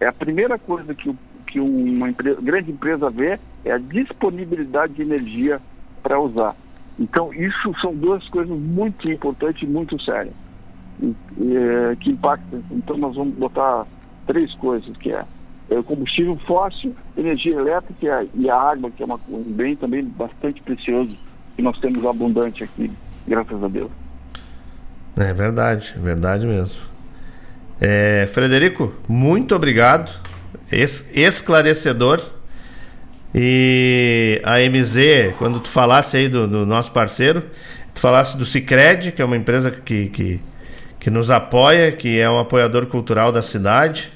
[0.00, 1.14] É a primeira coisa que,
[1.46, 5.60] que uma empresa, grande empresa vê é a disponibilidade de energia
[6.02, 6.54] para usar.
[6.98, 10.34] Então, isso são duas coisas muito importantes e muito sérias,
[12.00, 12.62] que impactam.
[12.70, 13.86] Então, nós vamos botar
[14.26, 15.24] três coisas, que é,
[15.70, 20.62] é combustível fóssil, energia elétrica e a água, que é uma, um bem também bastante
[20.62, 21.16] precioso,
[21.56, 22.90] que nós temos abundante aqui,
[23.26, 23.90] graças a Deus.
[25.16, 26.82] É verdade, é verdade mesmo.
[27.80, 30.10] É, Frederico, muito obrigado.
[30.70, 32.20] Es esclarecedor
[33.34, 37.42] e a MZ, quando tu falasse aí do, do nosso parceiro,
[37.92, 40.40] tu falasse do Cicred, que é uma empresa que, que,
[40.98, 44.15] que nos apoia, que é um apoiador cultural da cidade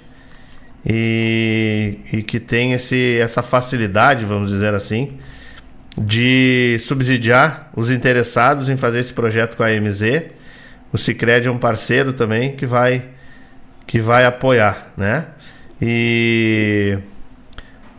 [0.85, 5.19] e, e que tem esse, essa facilidade, vamos dizer assim,
[5.97, 10.27] de subsidiar os interessados em fazer esse projeto com a MZ.
[10.93, 13.05] O Cicred é um parceiro também que vai
[13.87, 15.27] que vai apoiar, né?
[15.83, 16.97] E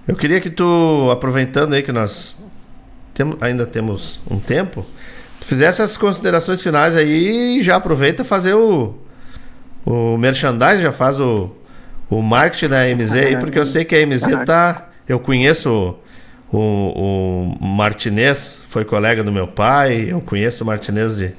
[0.07, 2.37] eu queria que tu, aproveitando aí que nós
[3.13, 4.85] tem, ainda temos um tempo,
[5.39, 8.95] tu fizesse as considerações finais aí e já aproveita fazer o,
[9.85, 11.53] o merchandising, já faz o,
[12.11, 14.89] o marketing da MZ aí, porque eu sei que a MZ tá.
[15.07, 15.95] Eu conheço
[16.51, 21.33] o, o, Martinez, foi colega do meu pai, eu conheço o Martinez de,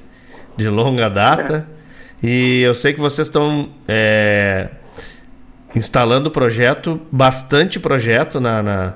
[0.57, 1.69] de longa data.
[2.23, 4.69] E eu sei que vocês estão é,
[5.77, 8.94] instalando projeto, bastante projeto na, na,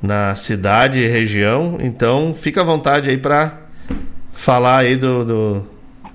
[0.00, 1.78] na, cidade e região.
[1.80, 3.62] Então, fica à vontade aí para
[4.32, 5.66] falar aí do, do,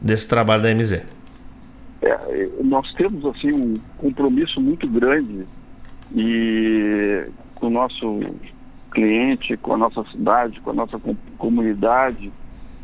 [0.01, 1.01] desse trabalho da MZ.
[2.01, 5.45] É, nós temos assim um compromisso muito grande
[6.15, 7.25] e
[7.55, 8.19] com o nosso
[8.91, 12.31] cliente, com a nossa cidade, com a nossa com comunidade.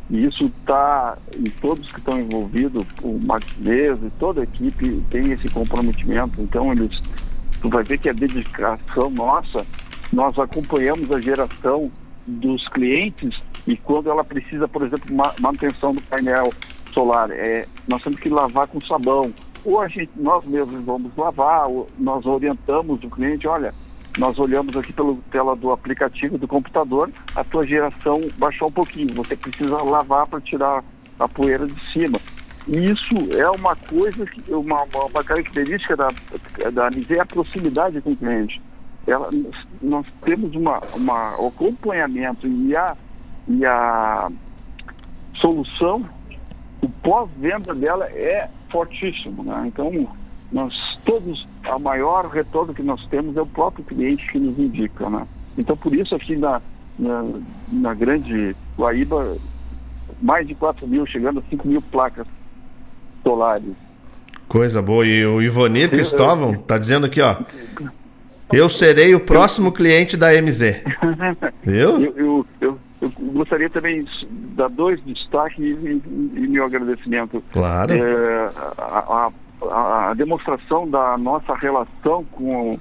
[0.10, 5.32] E isso está em todos que estão envolvidos, o Martinez e toda a equipe tem
[5.32, 6.42] esse comprometimento.
[6.42, 7.02] Então eles,
[7.62, 9.66] tu vai ver que a dedicação nossa,
[10.14, 11.92] nós acompanhamos a geração
[12.26, 16.54] dos clientes e quando ela precisa, por exemplo, ma manutenção do painel
[16.88, 19.34] solar, é, nós temos que lavar com sabão.
[19.66, 23.74] Ou a gente, nós mesmos vamos lavar, ou nós orientamos o cliente, olha,
[24.18, 29.14] nós olhamos aqui pela tela do aplicativo do computador, a tua geração baixou um pouquinho,
[29.14, 30.84] você precisa lavar para tirar
[31.20, 32.20] a poeira de cima.
[32.68, 36.10] Isso é uma coisa, que, uma, uma característica da,
[36.74, 38.62] da é a proximidade com o cliente.
[39.06, 39.30] Ela,
[39.82, 42.98] nós temos uma, uma, um acompanhamento e a,
[43.48, 44.30] e a
[45.40, 46.06] solução,
[46.82, 49.44] o pós-venda dela é fortíssimo.
[49.44, 49.66] Né?
[49.68, 50.08] Então,
[50.52, 50.74] nós
[51.06, 55.28] todos, a maior retorno que nós temos é o próprio cliente que nos indica, né?
[55.58, 56.62] Então, por isso aqui na,
[56.98, 57.26] na,
[57.72, 59.38] na grande Guaíba,
[60.22, 62.28] mais de 4 mil, chegando a 5 mil placas
[63.24, 63.74] solares.
[64.48, 65.06] Coisa boa.
[65.06, 67.38] E o Ivonir Cristóvão está dizendo aqui, ó.
[68.54, 70.82] Eu serei o próximo cliente da MZ.
[71.64, 72.02] Viu?
[72.02, 74.26] Eu, eu, eu, eu, gostaria também de
[74.56, 76.02] dar dois destaques e,
[76.36, 77.44] e, meu agradecimento.
[77.52, 77.94] Claro.
[77.94, 79.32] É, a, a
[79.62, 82.80] a, demonstração da nossa relação com,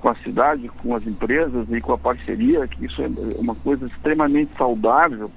[0.00, 3.08] com a cidade, com as empresas e com a parceria, que isso é
[3.38, 5.30] uma coisa extremamente saudável,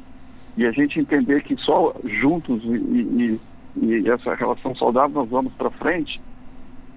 [0.57, 3.41] e a gente entender que só juntos e, e,
[3.77, 6.21] e essa relação saudável nós vamos para frente.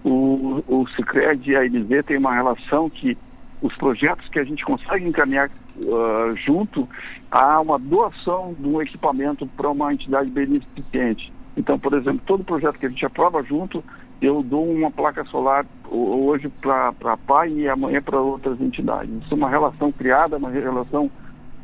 [0.05, 3.19] O, o Cicred e a IBZ tem uma relação que
[3.61, 6.89] os projetos que a gente consegue encaminhar uh, junto
[7.31, 11.33] há uma doação de um equipamento para uma entidade beneficente.
[11.57, 13.83] Então, por exemplo, todo projeto que a gente aprova junto,
[14.23, 19.11] eu dou uma placa solar hoje para a PAI e amanhã para outras entidades.
[19.23, 21.11] Isso é uma relação criada, uma relação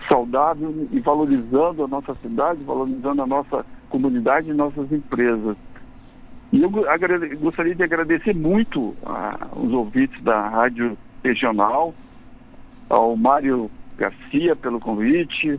[0.09, 5.57] saudável e valorizando a nossa cidade, valorizando a nossa comunidade e nossas empresas.
[6.53, 6.71] E eu
[7.41, 11.95] gostaria de agradecer muito aos ouvintes da Rádio Regional,
[12.89, 15.59] ao Mário Garcia pelo convite,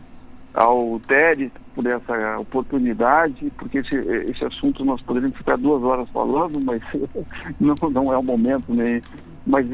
[0.54, 6.58] ao Teres por essa oportunidade, porque esse, esse assunto nós poderíamos ficar duas horas falando,
[6.60, 6.80] mas
[7.60, 9.02] não, não é o momento, né?
[9.46, 9.66] Mas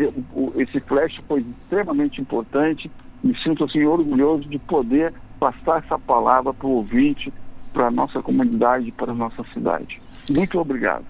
[0.57, 2.91] esse flash foi extremamente importante.
[3.23, 7.33] Me sinto assim orgulhoso de poder passar essa palavra para o ouvinte,
[7.73, 10.03] para a nossa comunidade, para a nossa cidade.
[10.29, 11.07] Muito obrigado.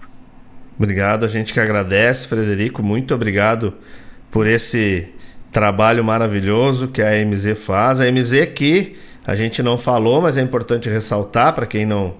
[0.77, 2.81] Obrigado, a gente que agradece, Frederico.
[2.81, 3.73] Muito obrigado
[4.33, 5.07] por esse
[5.51, 8.01] trabalho maravilhoso que a MZ faz.
[8.01, 12.15] A MZ que a gente não falou, mas é importante ressaltar para quem não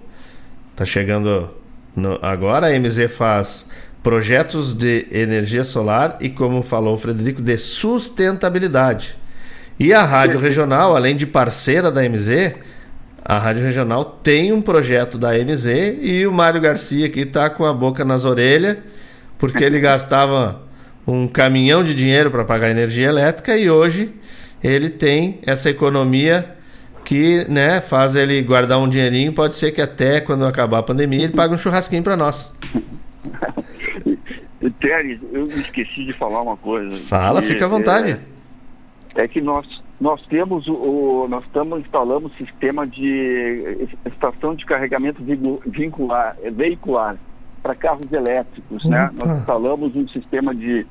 [0.72, 1.50] está chegando
[1.96, 2.68] no, agora.
[2.68, 3.68] A MZ faz
[4.04, 9.18] projetos de energia solar e, como falou o Frederico, de sustentabilidade.
[9.80, 12.54] E a Rádio Regional, além de parceira da MZ,
[13.26, 17.66] a Rádio Regional tem um projeto da MZ e o Mário Garcia aqui está com
[17.66, 18.78] a boca nas orelhas,
[19.40, 20.62] porque ele gastava
[21.06, 24.14] um caminhão de dinheiro para pagar energia elétrica e hoje
[24.64, 26.56] ele tem essa economia
[27.04, 29.34] que né, faz ele guardar um dinheirinho.
[29.34, 32.54] Pode ser que até quando acabar a pandemia ele pague um churrasquinho para nós.
[34.80, 36.98] Teres, eu esqueci de falar uma coisa.
[37.08, 38.18] Fala, e, fica à vontade.
[39.16, 45.22] É, é, que nós nós temos o nós estamos instalando sistema de estação de carregamento
[45.66, 47.18] vincular, veicular
[47.64, 49.10] para carros elétricos, né?
[49.14, 50.86] Nós instalamos um sistema de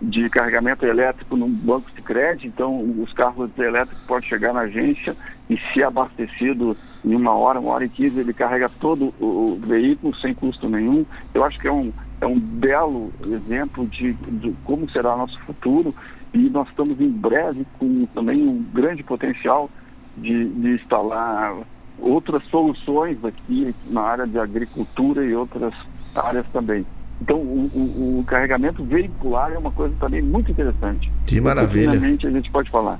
[0.00, 5.16] de carregamento elétrico no banco de crédito, então os carros elétricos podem chegar na agência
[5.50, 10.14] e se abastecido em uma hora, uma hora e quinze, ele carrega todo o, veículo
[10.16, 11.04] sem custo nenhum.
[11.34, 15.92] Eu acho que é um, é um belo exemplo de, de como será nosso futuro
[16.32, 19.68] e nós estamos em breve com também um grande potencial
[20.16, 21.56] de, de instalar
[21.98, 25.74] outras soluções aqui na área de agricultura e outras
[26.14, 26.84] áreas também.
[27.20, 31.10] Então, o, o, o, carregamento veicular é uma coisa também muito interessante.
[31.26, 31.90] Que maravilha.
[31.90, 32.98] Finalmente a gente pode falar.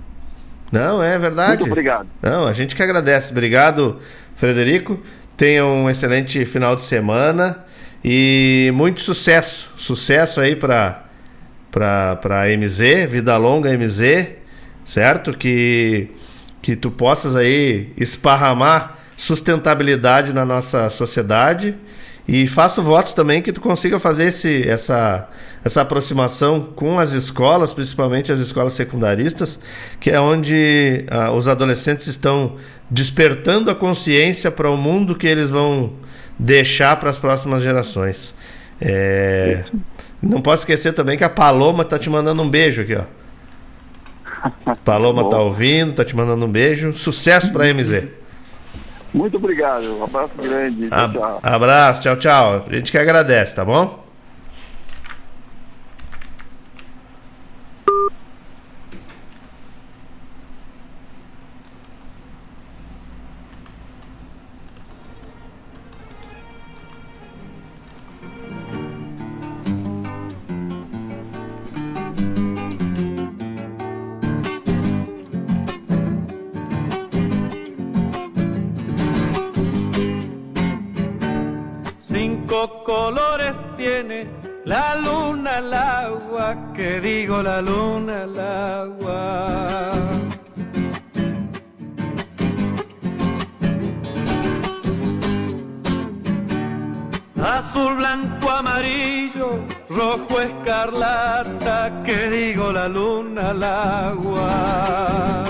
[0.72, 1.60] Não, é verdade.
[1.60, 2.08] Muito obrigado.
[2.20, 3.30] Não, a gente que agradece.
[3.30, 4.00] Obrigado,
[4.36, 4.98] Frederico.
[5.36, 7.64] Tenha um excelente final de semana
[8.04, 9.72] e muito sucesso.
[9.76, 11.04] Sucesso aí para
[11.70, 14.30] para MZ, vida longa MZ,
[14.84, 15.32] certo?
[15.32, 16.10] Que
[16.60, 21.76] que tu possas aí esparramar sustentabilidade na nossa sociedade
[22.28, 25.26] e faço votos também que tu consiga fazer esse, essa,
[25.64, 29.58] essa aproximação com as escolas, principalmente as escolas secundaristas,
[29.98, 32.56] que é onde ah, os adolescentes estão
[32.90, 35.94] despertando a consciência para o mundo que eles vão
[36.38, 38.34] deixar para as próximas gerações.
[38.78, 39.64] É,
[40.20, 43.04] não posso esquecer também que a Paloma tá te mandando um beijo aqui, ó.
[44.84, 46.92] Paloma tá ouvindo, tá te mandando um beijo.
[46.92, 48.17] Sucesso pra MZ.
[49.12, 49.98] Muito obrigado.
[49.98, 50.88] Um abraço grande.
[50.88, 51.40] Tchau.
[51.42, 52.64] Abraço, tchau, tchau.
[52.68, 54.07] A gente que agradece, tá bom?
[84.68, 89.92] La luna al agua, que digo la luna al agua.
[97.56, 105.44] Azul, blanco, amarillo, rojo, escarlata, que digo la luna al agua.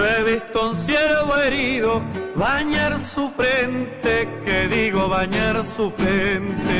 [0.00, 2.02] Yo he visto un ciervo herido
[2.34, 6.78] bañar su frente, que digo bañar su frente.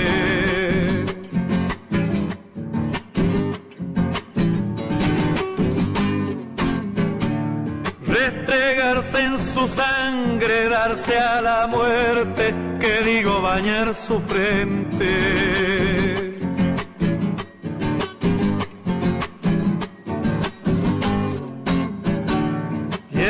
[8.06, 15.99] Restregarse en su sangre, darse a la muerte, que digo bañar su frente.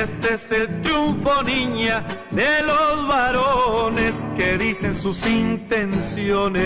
[0.01, 6.61] Este es el triunfo, niña, de los varones que dicen sus intenciones.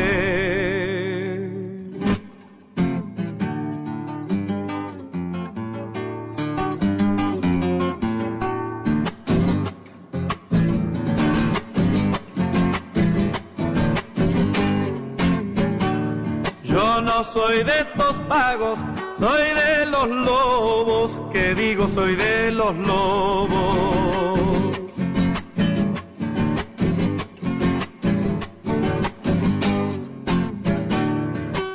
[16.62, 18.78] Yo no soy de estos pagos,
[19.18, 23.48] soy de los lobos, que digo soy de los lobos.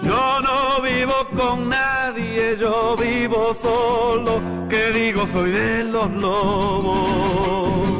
[0.03, 7.98] Yo no vivo con nadie, yo vivo solo, que digo soy de los lobos.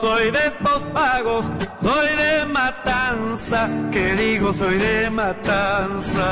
[0.00, 1.46] Soy de estos pagos,
[1.80, 6.24] soy de matanza, que digo soy de matanza.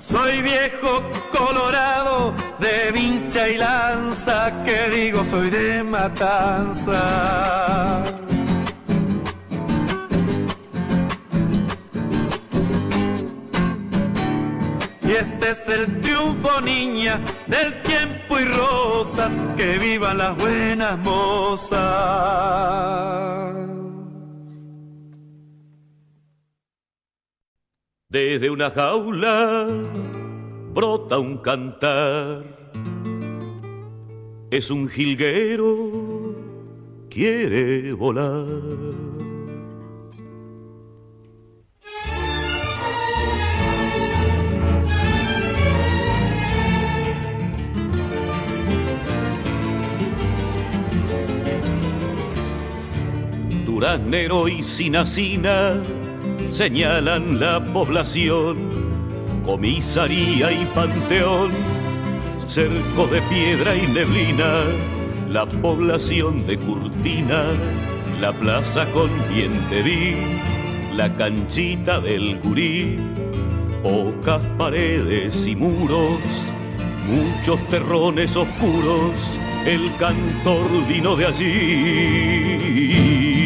[0.00, 1.02] Soy viejo
[1.36, 7.02] colorado de vincha y lanza, que digo soy de matanza.
[15.18, 21.78] Este es el triunfo, niña, del tiempo y rosas, que vivan las buenas mozas.
[28.08, 29.68] Desde una jaula
[30.72, 32.44] brota un cantar.
[34.50, 36.34] Es un jilguero,
[37.10, 39.07] quiere volar.
[53.78, 55.74] Duraznero y Sinacina
[56.50, 58.56] señalan la población,
[59.46, 61.52] comisaría y panteón,
[62.44, 64.64] cerco de piedra y neblina,
[65.30, 67.44] la población de Curtina,
[68.20, 69.46] la plaza con vi,
[70.92, 72.98] la canchita del Curí,
[73.84, 76.18] pocas paredes y muros,
[77.06, 83.37] muchos terrones oscuros, el cantor vino de allí.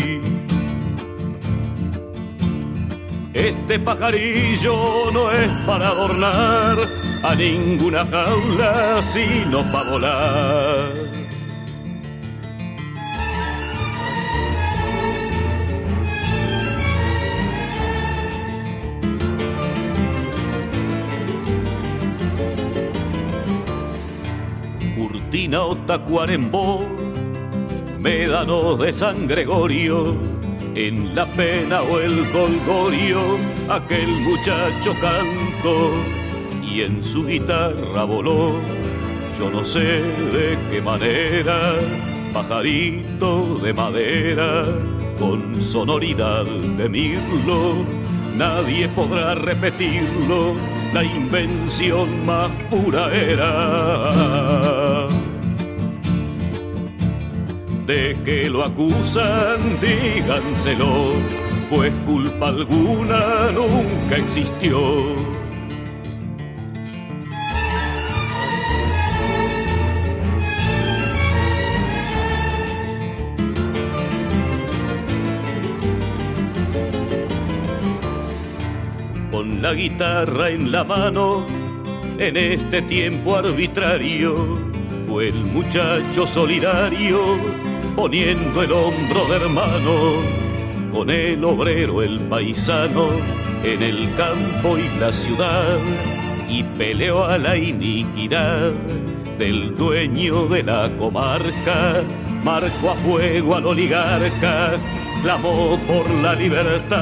[3.35, 6.77] Este pajarillo no es para adornar
[7.23, 11.13] a ninguna jaula, sino para volar.
[24.95, 26.87] Curtina o Tacuarembó,
[27.99, 30.19] médanos de San Gregorio,
[30.75, 33.39] en la pena o el golgorio,
[33.69, 35.91] aquel muchacho cantó
[36.63, 38.55] y en su guitarra voló.
[39.39, 41.75] Yo no sé de qué manera,
[42.33, 44.65] pajarito de madera
[45.19, 47.85] con sonoridad de mirlo,
[48.37, 50.55] nadie podrá repetirlo,
[50.93, 54.72] la invención más pura era.
[57.87, 61.15] De que lo acusan, díganselo,
[61.69, 64.79] pues culpa alguna nunca existió.
[79.33, 81.45] Con la guitarra en la mano,
[82.19, 84.71] en este tiempo arbitrario,
[85.09, 90.43] fue el muchacho solidario poniendo el hombro de hermano
[90.93, 93.09] con el obrero, el paisano,
[93.65, 95.79] en el campo y la ciudad,
[96.49, 98.73] y peleó a la iniquidad
[99.39, 102.03] del dueño de la comarca,
[102.45, 104.75] marcó a fuego al oligarca,
[105.23, 106.93] clamó por la libertad.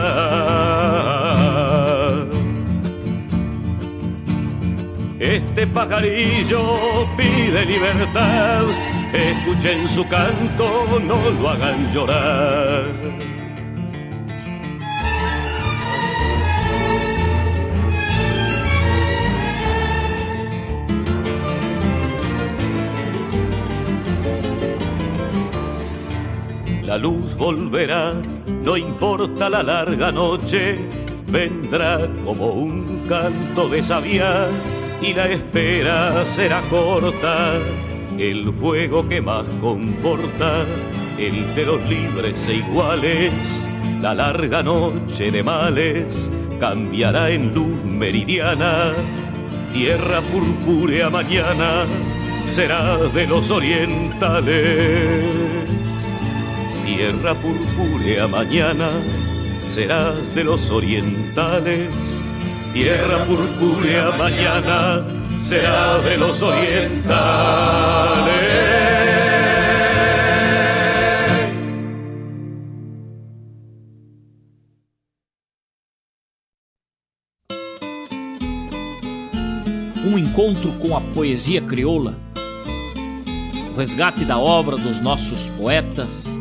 [5.19, 8.63] Este pajarillo pide libertad,
[9.13, 12.85] escuchen su canto, no lo hagan llorar.
[26.83, 28.15] La luz volverá,
[28.65, 30.77] no importa la larga noche,
[31.29, 34.49] vendrá como un canto de sabía
[35.01, 37.53] y la espera será corta.
[38.21, 40.65] El fuego que más conforta,
[41.19, 43.33] el de los libres e iguales,
[44.01, 46.31] la larga noche de males
[46.61, 48.93] cambiará en luz meridiana.
[49.73, 51.87] Tierra purpúrea mañana
[52.47, 55.41] será de los orientales
[57.01, 58.91] tierra purpúrea mañana
[59.73, 61.89] serás de los orientales.
[62.75, 65.07] Tierra purpúrea mañana
[65.45, 68.31] será de los orientales.
[80.07, 82.15] Um encontro com a poesia crioula,
[83.73, 86.41] o resgate da obra dos nossos poetas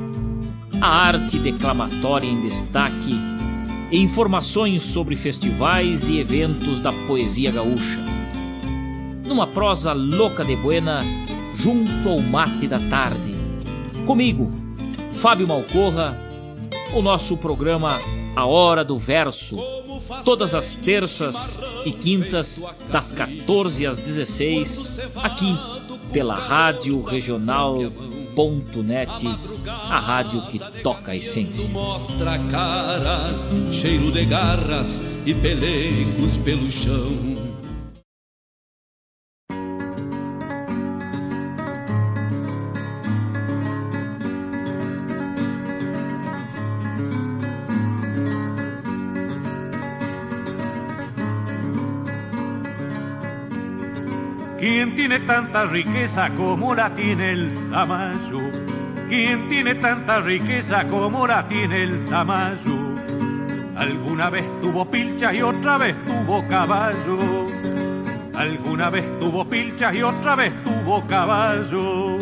[0.82, 3.14] a arte declamatória em destaque
[3.92, 8.19] e informações sobre festivais e eventos da poesia gaúcha.
[9.30, 11.02] Numa prosa louca de buena,
[11.56, 13.36] junto ao mate da tarde.
[14.04, 14.50] Comigo,
[15.14, 16.18] Fábio Malcorra,
[16.96, 18.00] o nosso programa
[18.36, 19.56] A Hora do Verso,
[20.26, 25.56] todas as terças e quintas, das 14 às 16, aqui
[26.12, 27.78] pela Rádio Regional
[28.84, 29.28] Net,
[29.68, 31.70] a rádio que toca a essência.
[31.70, 33.30] Mostra a cara,
[33.72, 37.49] cheiro de garras e pelegos pelo chão.
[54.70, 58.40] ¿Quién tiene tanta riqueza como la tiene el Tamayo?
[59.10, 62.94] ¿Quién tiene tanta riqueza como la tiene el Tamayo?
[63.76, 67.48] Alguna vez tuvo pilchas y otra vez tuvo caballo.
[68.36, 72.20] Alguna vez tuvo pilchas y otra vez tuvo caballo.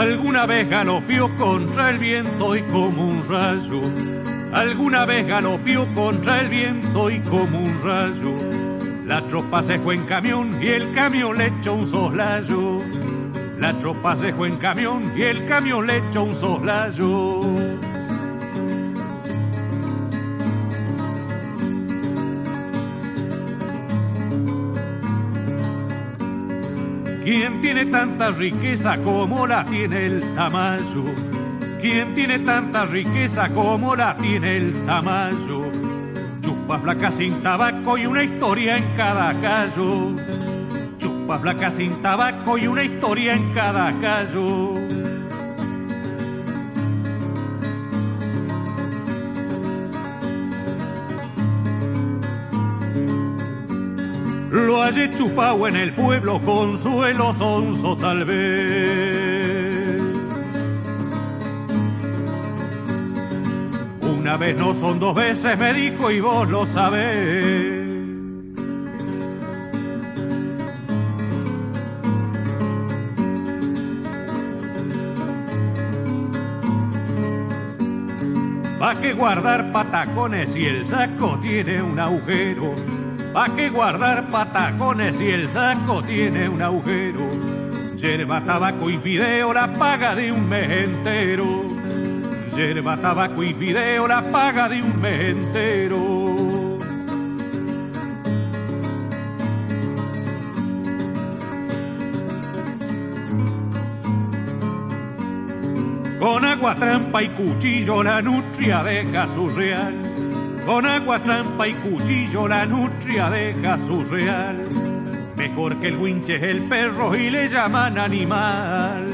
[0.00, 3.82] Alguna vez galopió contra el viento y como un rayo.
[4.50, 8.32] Alguna vez galopió contra el viento y como un rayo.
[9.04, 12.78] La tropa se fue en camión y el camión le echó un soslayo.
[13.58, 17.89] La tropa se fue en camión y el camión le echó un soslayo.
[27.30, 31.04] ¿Quién tiene tanta riqueza como la tiene el Tamayo?
[31.80, 35.70] ¿Quién tiene tanta riqueza como la tiene el Tamayo?
[36.42, 40.16] Chupa flaca sin tabaco y una historia en cada callo.
[40.98, 44.79] Chupa flaca sin tabaco y una historia en cada callo.
[54.70, 60.00] Lo hallé chupado en el pueblo, consuelo sonso tal vez.
[64.00, 67.80] Una vez no son dos veces, me dijo, y vos lo sabés.
[78.78, 82.99] ¿Pa' qué guardar patacones si el saco tiene un agujero?
[83.32, 87.30] ¿Pa' qué guardar patacones si el saco tiene un agujero?
[87.94, 91.62] Yerba, tabaco y fideo, la paga de un mes entero.
[92.56, 96.30] Yerba, tabaco y fideo, la paga de un mes entero.
[106.18, 110.09] Con agua, trampa y cuchillo la nutria deja su real.
[110.70, 114.64] Con agua, trampa y cuchillo la nutria deja su real.
[115.36, 119.04] Mejor que el winche es el perro y le llaman animal.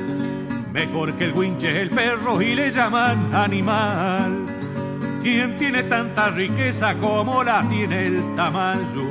[0.70, 4.44] Mejor que el winche es el perro y le llaman animal.
[5.22, 9.08] ¿Quién tiene tanta riqueza como la tiene el tamayo?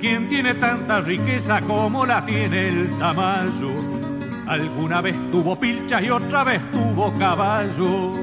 [0.00, 3.70] ¿Quién tiene tanta riqueza como la tiene el tamayo?
[4.48, 8.14] Alguna vez tuvo pilcha y otra vez tuvo caballo.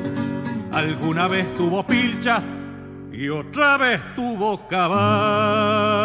[0.74, 2.44] Alguna vez tuvo pilcha
[3.18, 5.96] y otra vez tuvo caballo.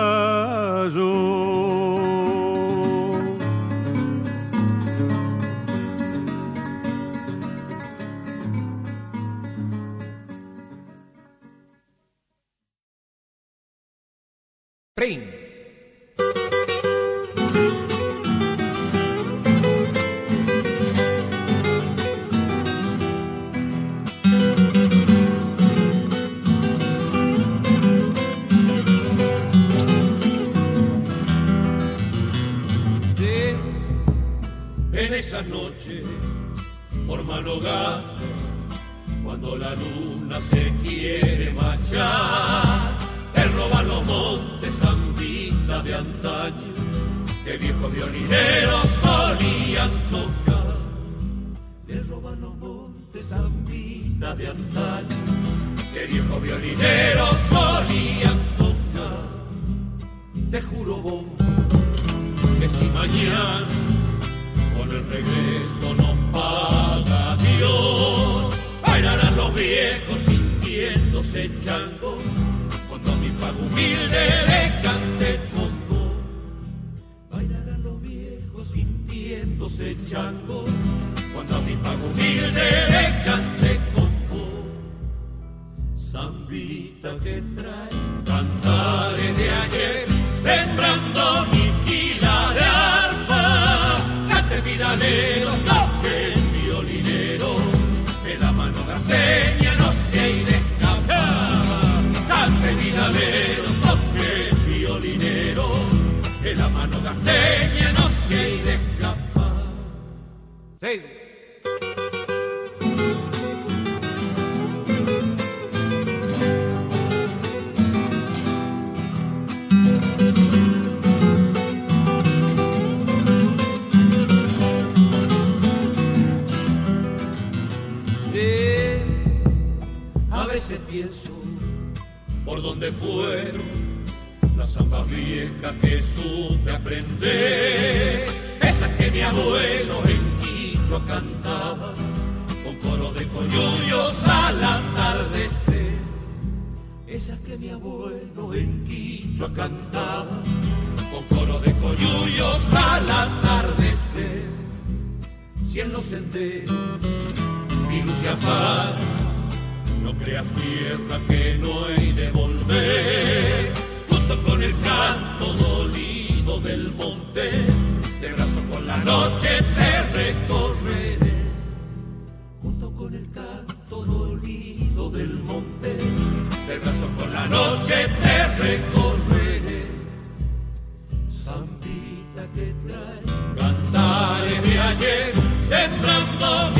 [182.54, 183.56] Que trae.
[183.56, 185.32] Cantares de ayer,
[185.66, 186.79] sembrando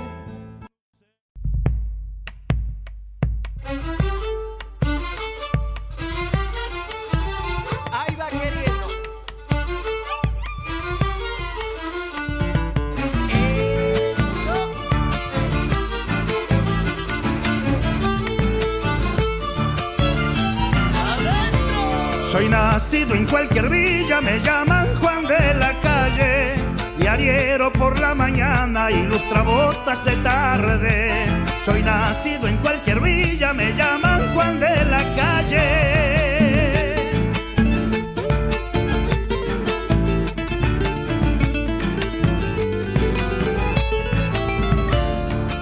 [23.41, 26.53] Cualquier villa, me llaman Juan de la calle.
[26.97, 31.25] Diariero por la mañana, ilustra botas de tarde.
[31.65, 36.95] Soy nacido en cualquier villa, me llaman Juan de la calle.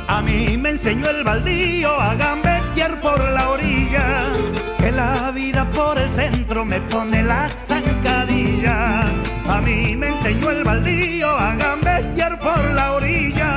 [0.07, 2.15] A mí me enseñó el baldío a
[2.87, 4.25] por la orilla.
[4.77, 9.01] Que la vida por el centro me pone la zancadilla.
[9.49, 13.51] A mí me enseñó el baldío a gambetear por la orilla.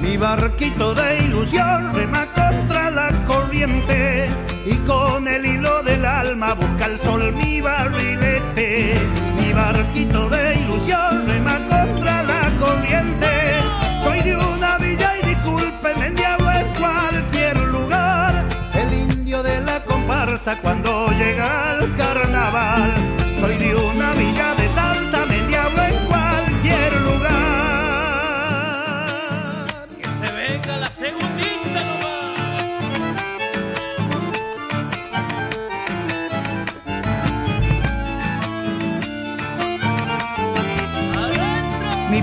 [0.00, 4.30] Mi barquito de ilusión rema contra la corriente
[4.64, 8.37] y con el hilo del alma busca el sol mi barrilete.
[8.58, 13.28] Mi barquito de ilusión rema contra la corriente.
[14.02, 18.44] Soy de una villa y discúlpeme, diablo en cualquier lugar.
[18.74, 22.94] El indio de la comparsa cuando llega al carnaval.
[23.38, 24.57] Soy de una villa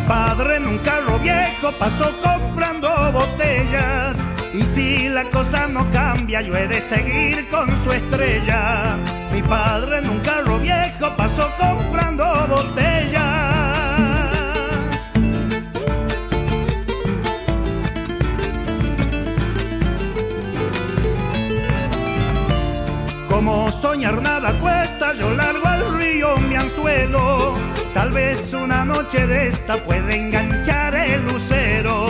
[0.05, 4.23] Mi padre en un carro viejo pasó comprando botellas.
[4.53, 8.97] Y si la cosa no cambia, yo he de seguir con su estrella.
[9.33, 13.23] Mi padre en un carro viejo pasó comprando botellas.
[23.27, 27.64] Como soñar nada cuesta, yo largo al río mi anzuelo.
[27.95, 32.07] Tal vez una noche de esta puede enganchar el lucero.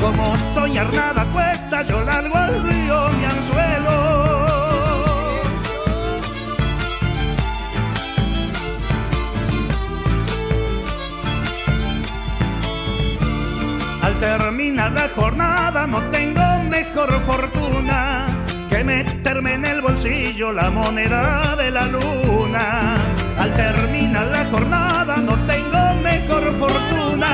[0.00, 3.96] Como soñar nada cuesta, yo largo al río mi anzuelo.
[14.02, 18.28] Al terminar la jornada no tengo mejor fortuna
[18.70, 23.25] que meterme en el bolsillo la moneda de la luna.
[23.38, 27.28] Al terminar la jornada no tengo mejor fortuna.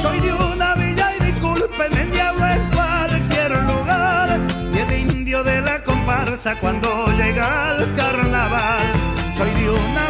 [0.00, 4.40] Soy de una villa y discúlpeme, diablo en cualquier lugar.
[4.72, 8.86] Y el indio de la comparsa cuando llega al carnaval.
[9.36, 10.01] Soy de una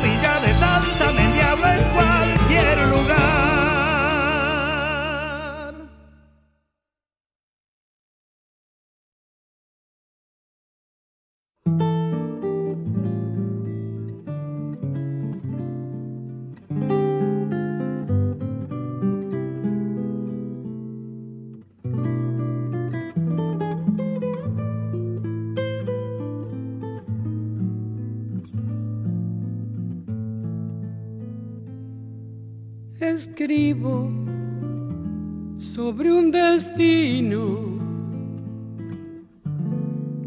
[35.59, 37.59] sobre un destino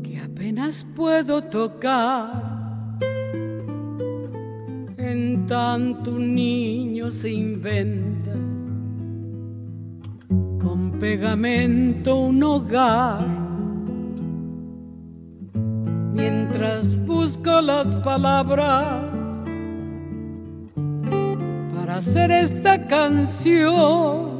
[0.03, 2.99] que apenas puedo tocar.
[4.97, 8.33] En tanto un niño se inventa
[10.63, 13.25] con pegamento un hogar.
[16.13, 19.14] Mientras busco las palabras
[21.95, 24.35] hacer esta canción.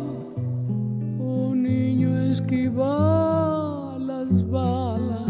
[1.18, 5.30] Un niño esquiva las balas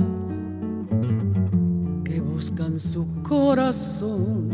[2.04, 4.50] que buscan su corazón.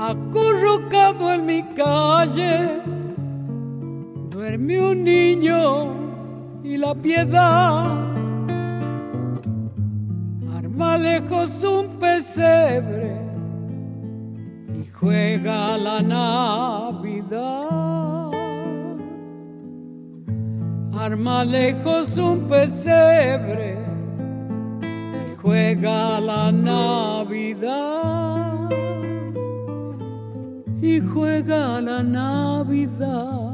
[0.00, 2.80] Acurrucado en mi calle,
[4.30, 5.62] duerme un niño
[6.62, 7.84] y la piedad
[10.56, 13.15] arma lejos un pesebre
[15.00, 17.66] juega la Navidad.
[21.06, 23.86] arma lejos un pesebre
[25.46, 27.88] juega la Navidad.
[30.82, 33.46] Y juega la Navidad.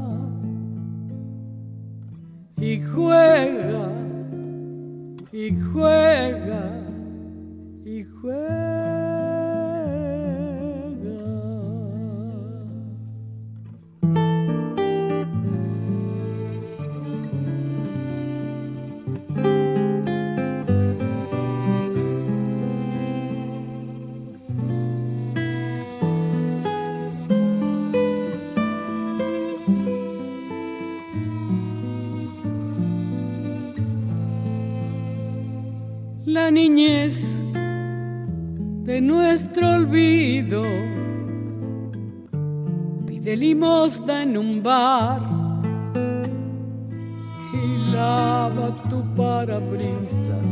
[2.57, 3.89] Y juega,
[5.31, 6.65] y juega,
[7.85, 8.82] y juega.
[36.53, 37.27] Niñez
[38.83, 40.61] de nuestro olvido.
[43.07, 45.21] Pide limosna en un bar
[47.53, 50.47] y lava tu parabrisas.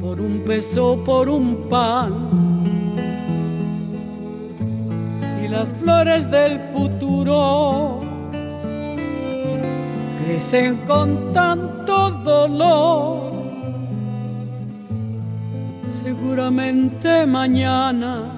[0.00, 2.12] Por un peso, por un pan.
[5.20, 8.00] Si las flores del futuro
[10.24, 11.79] crecen con tanto
[12.24, 13.32] dolor.
[15.88, 18.32] Seguramente mañana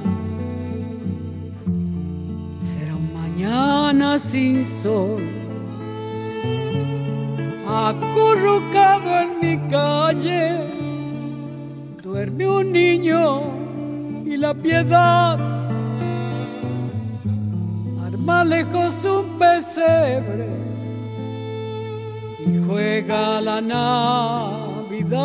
[2.63, 5.23] será un mañana sin sol.
[7.67, 10.41] Acurrucado en mi calle,
[12.03, 13.43] duerme un niño
[14.27, 15.39] y la piedad
[18.05, 20.62] arma lejos un pesebre
[22.47, 25.23] y juega la Navidad.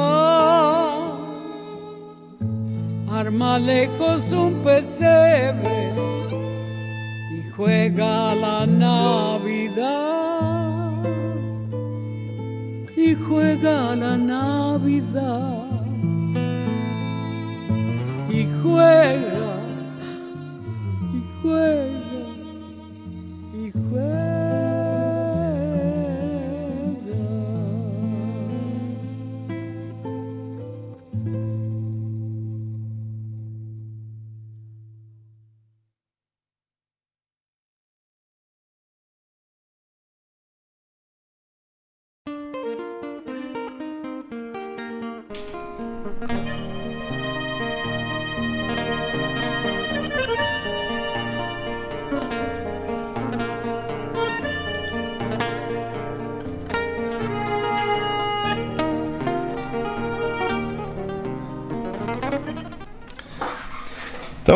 [3.09, 5.93] Arma lejos un pesebre
[7.31, 10.17] y juega la Navidad.
[12.95, 15.63] Y juega la Navidad.
[18.29, 19.57] Y juega,
[21.13, 21.86] y juega,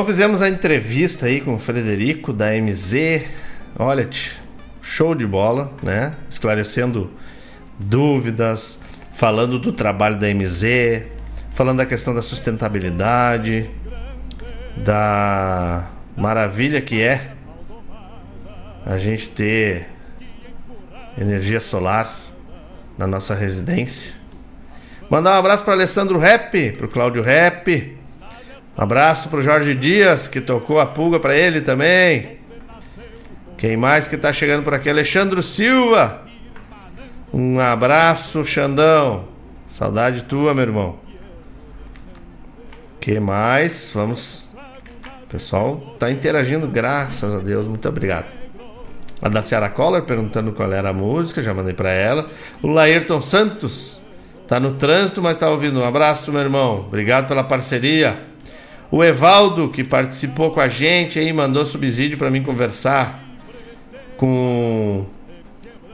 [0.01, 3.21] Então fizemos a entrevista aí com o Frederico da MZ.
[3.77, 4.09] Olha,
[4.81, 6.15] show de bola, né?
[6.27, 7.11] Esclarecendo
[7.77, 8.79] dúvidas,
[9.13, 11.05] falando do trabalho da MZ,
[11.51, 13.69] falando da questão da sustentabilidade,
[14.77, 15.87] da
[16.17, 17.33] maravilha que é
[18.83, 19.87] a gente ter
[21.15, 22.19] energia solar
[22.97, 24.15] na nossa residência.
[25.11, 28.00] Mandar um abraço para Alessandro Rap, para o Cláudio Rap,
[28.83, 32.39] abraço pro Jorge Dias, que tocou a pulga para ele também.
[33.57, 34.89] Quem mais que tá chegando por aqui?
[34.89, 36.23] Alexandre Silva.
[37.31, 39.25] Um abraço, Xandão.
[39.67, 40.99] Saudade tua, meu irmão.
[42.99, 43.91] Que mais?
[43.93, 44.51] Vamos.
[45.25, 47.67] O pessoal tá interagindo, graças a Deus.
[47.67, 48.25] Muito obrigado.
[49.21, 52.29] A da Ciara Collor perguntando qual era a música, já mandei para ela.
[52.63, 54.01] O Laerton Santos
[54.47, 55.79] tá no trânsito, mas tá ouvindo.
[55.79, 56.77] Um abraço, meu irmão.
[56.87, 58.30] Obrigado pela parceria.
[58.91, 63.23] O Evaldo, que participou com a gente aí, mandou subsídio para mim conversar
[64.17, 65.05] com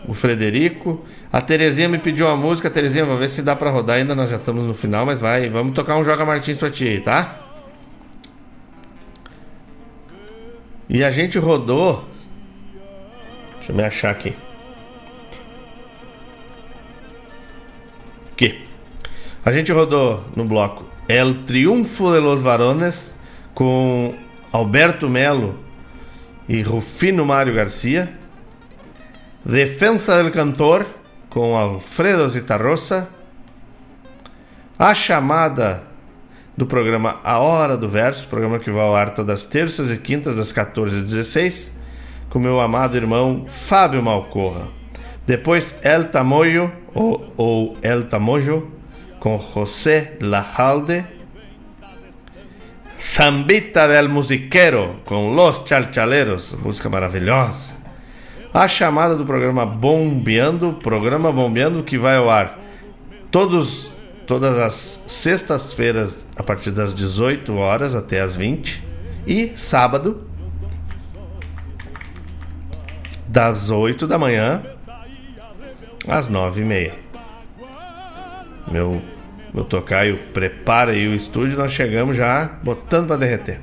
[0.08, 1.06] o Frederico.
[1.32, 2.72] A Terezinha me pediu uma música.
[2.72, 4.16] Terezinha, vou ver se dá para rodar ainda.
[4.16, 5.48] Nós já estamos no final, mas vai.
[5.48, 7.40] Vamos tocar um Joga Martins para ti aí, tá?
[10.90, 12.04] E a gente rodou.
[13.58, 14.34] Deixa eu me achar aqui.
[18.32, 18.66] Aqui.
[19.46, 23.16] A gente rodou no bloco El Triunfo de los Varones
[23.54, 24.14] com
[24.52, 25.56] Alberto Melo
[26.50, 28.14] e Rufino Mário Garcia.
[29.46, 30.86] Defensa del Cantor
[31.30, 33.08] com Alfredo Zitarrosa.
[34.78, 35.84] A chamada
[36.58, 39.98] do programa A Hora do Verso, programa que vai ao ar todas as terças e
[39.98, 41.72] quintas das 14 às 16,
[42.30, 44.68] com meu amado irmão Fábio Malcorra.
[45.26, 48.77] Depois El Tamoyo ou, ou El Tamoyo
[49.28, 51.06] con José Lajalde,
[52.98, 57.74] Zambita del Musiquero com Los Chalchaleros, música maravilhosa.
[58.54, 62.58] a chamada do programa Bombeando, programa Bombeando que vai ao ar
[63.30, 63.92] todos
[64.26, 68.82] todas as sextas-feiras a partir das 18 horas até as 20
[69.28, 70.26] e sábado
[73.28, 74.64] das 8 da manhã
[76.08, 76.94] às 9 e meia.
[78.70, 79.02] Meu,
[79.58, 83.60] meu tocaio prepara aí o estúdio, nós chegamos já botando para derreter.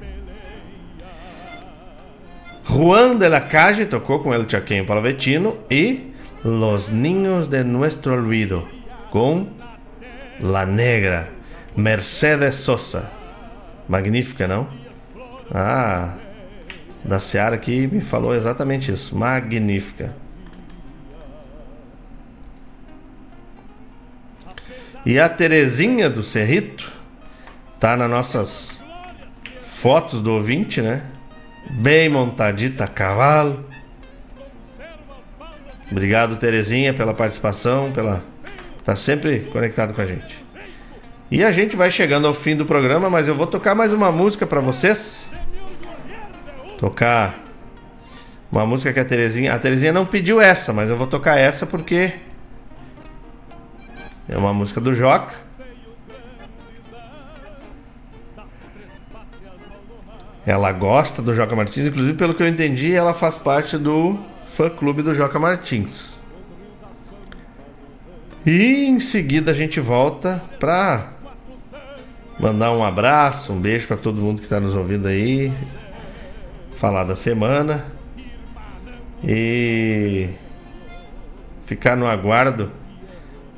[2.64, 6.12] Juan de la Calle tocou com El Chaqueño Palavetino e
[6.44, 8.66] Los Niños de Nuestro Olvido
[9.12, 9.46] com
[10.40, 11.28] La Negra,
[11.76, 13.08] Mercedes Sosa.
[13.88, 14.66] Magnífica, não?
[15.52, 16.16] Ah,
[17.04, 19.16] da Seara aqui me falou exatamente isso.
[19.16, 20.12] Magnífica.
[25.06, 26.90] E a Terezinha do Cerrito
[27.78, 28.80] tá nas nossas
[29.62, 31.02] fotos do ouvinte, né?
[31.70, 33.64] Bem montadita a cavalo.
[35.90, 38.24] Obrigado, Terezinha, pela participação, pela
[38.82, 40.44] tá sempre conectado com a gente.
[41.30, 44.10] E a gente vai chegando ao fim do programa, mas eu vou tocar mais uma
[44.10, 45.26] música para vocês.
[46.78, 47.42] Tocar
[48.50, 51.66] uma música que a Terezinha, a Terezinha não pediu essa, mas eu vou tocar essa
[51.66, 52.12] porque
[54.28, 55.34] é uma música do Joca.
[60.46, 64.68] Ela gosta do Joca Martins, inclusive pelo que eu entendi, ela faz parte do fã
[64.68, 66.20] clube do Joca Martins.
[68.44, 71.14] E em seguida a gente volta para
[72.38, 75.50] mandar um abraço, um beijo para todo mundo que está nos ouvindo aí,
[76.76, 77.86] falar da semana
[79.22, 80.28] e
[81.64, 82.70] ficar no aguardo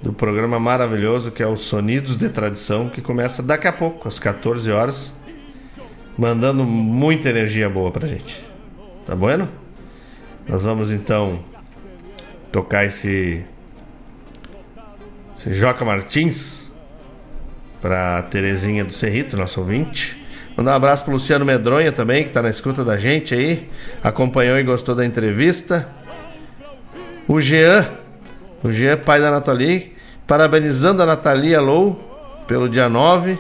[0.03, 4.19] do programa maravilhoso que é o Sonidos de Tradição, que começa daqui a pouco, às
[4.19, 5.13] 14 horas,
[6.17, 8.45] mandando muita energia boa pra gente.
[9.05, 9.49] Tá bueno?
[10.49, 11.41] Nós vamos então
[12.53, 13.45] tocar esse,
[15.37, 16.71] esse Joca Martins
[17.81, 20.25] pra Terezinha do Cerrito, nosso ouvinte.
[20.57, 23.69] Mandar um abraço pro Luciano Medronha também, que tá na escuta da gente aí,
[24.03, 25.87] acompanhou e gostou da entrevista.
[27.29, 27.87] O Jean
[28.63, 29.97] o Jean, pai da Nathalie,
[30.27, 31.99] parabenizando a Nathalie Lou
[32.47, 33.39] pelo dia 9,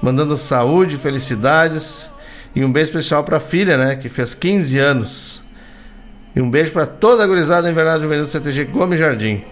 [0.00, 2.08] mandando saúde, felicidades
[2.54, 5.42] e um beijo especial para a filha, né, que fez 15 anos.
[6.34, 9.42] E um beijo para toda a gurizada Invernada Juvenil do CTG Gomes Jardim.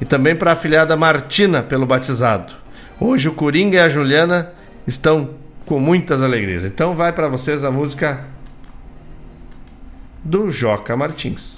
[0.00, 2.52] E também para a filhada Martina pelo batizado.
[3.00, 4.52] Hoje o Coringa e a Juliana
[4.86, 5.30] estão
[5.66, 6.64] com muitas alegrias.
[6.64, 8.24] Então vai para vocês a música
[10.24, 11.57] do Joca Martins.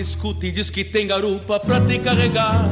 [0.00, 2.68] Escuta e diz que tem garupa pra te carregar.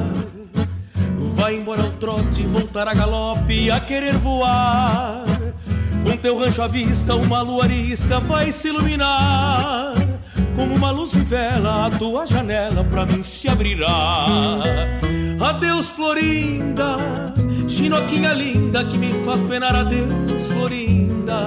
[1.35, 5.23] Vai embora ao trote, voltar a galope, a querer voar.
[6.03, 9.95] Com teu rancho à vista, uma lua arisca vai se iluminar.
[10.57, 14.27] Como uma luz de vela, a tua janela pra mim se abrirá.
[15.41, 16.97] Adeus, Florinda,
[17.69, 19.75] chinoquinha linda que me faz penar.
[19.77, 21.47] Adeus, Florinda,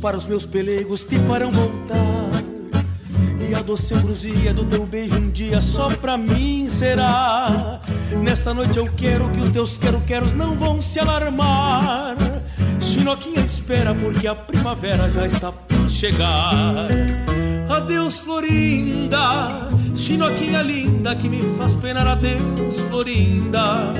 [0.00, 2.08] Para os meus pelegos te farão voltar
[3.68, 7.78] doce ambrosia do teu beijo um dia só pra mim será.
[8.22, 12.16] Nesta noite eu quero que os teus quero-queros não vão se alarmar.
[12.80, 16.88] Chinoquinha espera porque a primavera já está por chegar.
[17.68, 22.06] Adeus, Florinda, Chinoquinha linda que me faz penar.
[22.06, 23.92] Adeus, Florinda,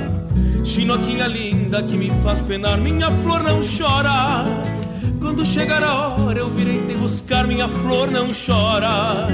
[0.63, 2.79] Chinoquinha linda que me faz penar.
[2.79, 4.78] Minha flor não chora.
[5.19, 9.27] Quando chegar a hora eu virei te buscar, minha flor não chora.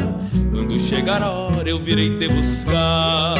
[0.51, 3.35] Quando chegar a hora eu virei te buscar.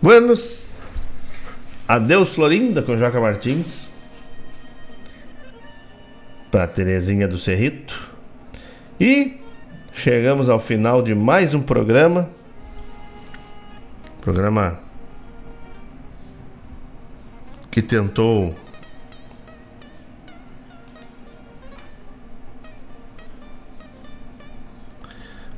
[0.00, 0.68] Buenos,
[1.88, 3.93] adeus Florinda com Joca Martins.
[6.54, 8.12] Para Terezinha do Cerrito.
[9.00, 9.40] E
[9.92, 12.30] chegamos ao final de mais um programa.
[14.20, 14.78] Programa
[17.72, 18.54] que tentou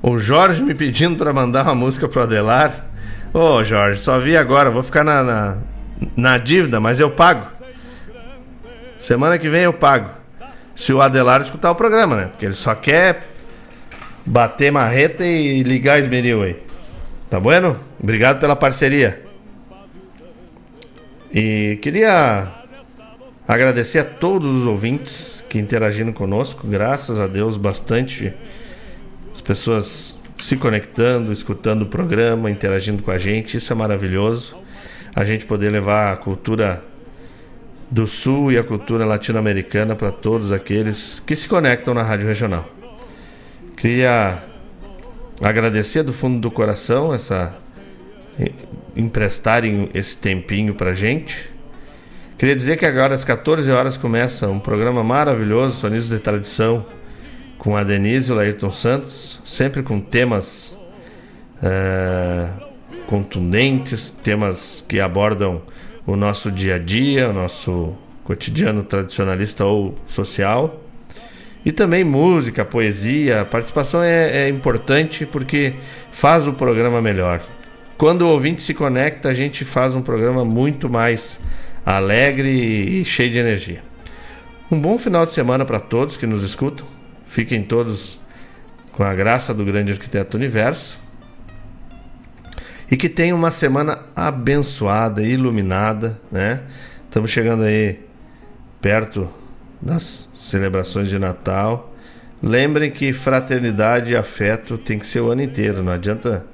[0.02, 2.86] O Jorge me pedindo para mandar uma música pro Adelar.
[3.34, 5.58] Ô oh, Jorge, só vi agora, vou ficar na, na,
[6.16, 7.50] na, dívida, mas eu pago.
[8.98, 10.16] Semana que vem eu pago.
[10.76, 12.26] Se o Adelar escutar o programa, né?
[12.26, 13.28] Porque ele só quer
[14.26, 16.62] bater marreta e ligar esmeril aí.
[17.30, 17.80] Tá bueno?
[17.98, 19.22] Obrigado pela parceria.
[21.32, 22.52] E queria
[23.48, 26.66] agradecer a todos os ouvintes que interagiram conosco.
[26.66, 28.34] Graças a Deus, bastante
[29.32, 33.56] as pessoas se conectando, escutando o programa, interagindo com a gente.
[33.56, 34.56] Isso é maravilhoso.
[35.14, 36.84] A gente poder levar a cultura
[37.90, 42.68] do Sul e a cultura latino-americana para todos aqueles que se conectam na Rádio Regional.
[43.76, 44.42] Queria
[45.40, 47.54] agradecer do fundo do coração essa
[48.94, 51.50] emprestarem esse tempinho para gente.
[52.38, 56.84] Queria dizer que agora às 14 horas começa um programa maravilhoso, Sonismo de Tradição,
[57.58, 60.78] com a Denise e o Laírton Santos, sempre com temas
[61.62, 62.48] é,
[63.06, 65.62] contundentes, temas que abordam
[66.06, 70.82] o nosso dia a dia, o nosso cotidiano tradicionalista ou social.
[71.64, 75.72] E também música, poesia, a participação é, é importante porque
[76.12, 77.40] faz o programa melhor.
[77.98, 81.40] Quando o ouvinte se conecta, a gente faz um programa muito mais
[81.84, 83.82] alegre e cheio de energia.
[84.70, 86.86] Um bom final de semana para todos que nos escutam.
[87.26, 88.18] Fiquem todos
[88.92, 90.98] com a graça do grande arquiteto universo.
[92.90, 96.62] E que tenham uma semana abençoada, iluminada, né?
[97.04, 98.00] Estamos chegando aí
[98.80, 99.28] perto
[99.80, 101.94] das celebrações de Natal.
[102.42, 105.82] Lembrem que fraternidade e afeto tem que ser o ano inteiro.
[105.82, 106.46] Não adianta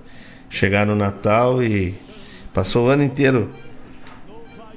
[0.49, 1.95] chegar no Natal e
[2.55, 3.51] passou o ano inteiro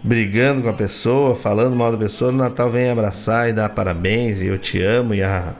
[0.03, 2.31] brigando com a pessoa, falando mal da pessoa.
[2.31, 5.55] No Natal vem abraçar e dar parabéns e eu te amo e ah,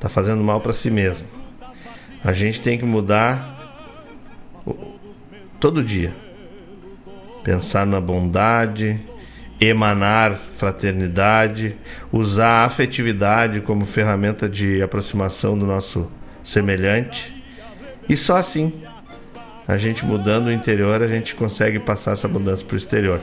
[0.00, 1.26] Tá fazendo mal para si mesmo.
[2.24, 3.49] A gente tem que mudar
[5.58, 6.12] todo dia.
[7.42, 9.00] Pensar na bondade,
[9.60, 11.76] emanar fraternidade,
[12.12, 16.10] usar a afetividade como ferramenta de aproximação do nosso
[16.42, 17.44] semelhante.
[18.08, 18.82] E só assim,
[19.66, 23.20] a gente mudando o interior, a gente consegue passar essa mudança para o exterior.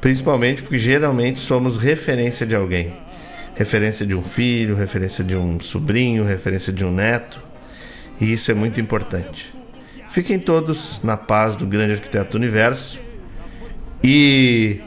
[0.00, 2.92] Principalmente porque geralmente somos referência de alguém
[3.54, 7.40] referência de um filho, referência de um sobrinho, referência de um neto.
[8.20, 9.52] E isso é muito importante.
[10.12, 13.00] Fiquem todos na paz do grande arquiteto do universo
[14.04, 14.78] e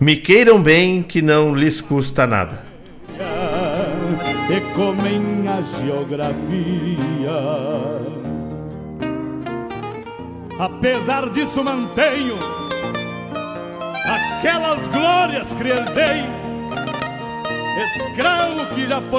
[0.00, 2.64] me queiram bem que não lhes custa nada.
[4.48, 6.40] E comem a geografia.
[10.58, 12.38] Apesar disso mantenho
[14.06, 16.40] aquelas glórias que herdei
[18.20, 19.18] escravo que já foi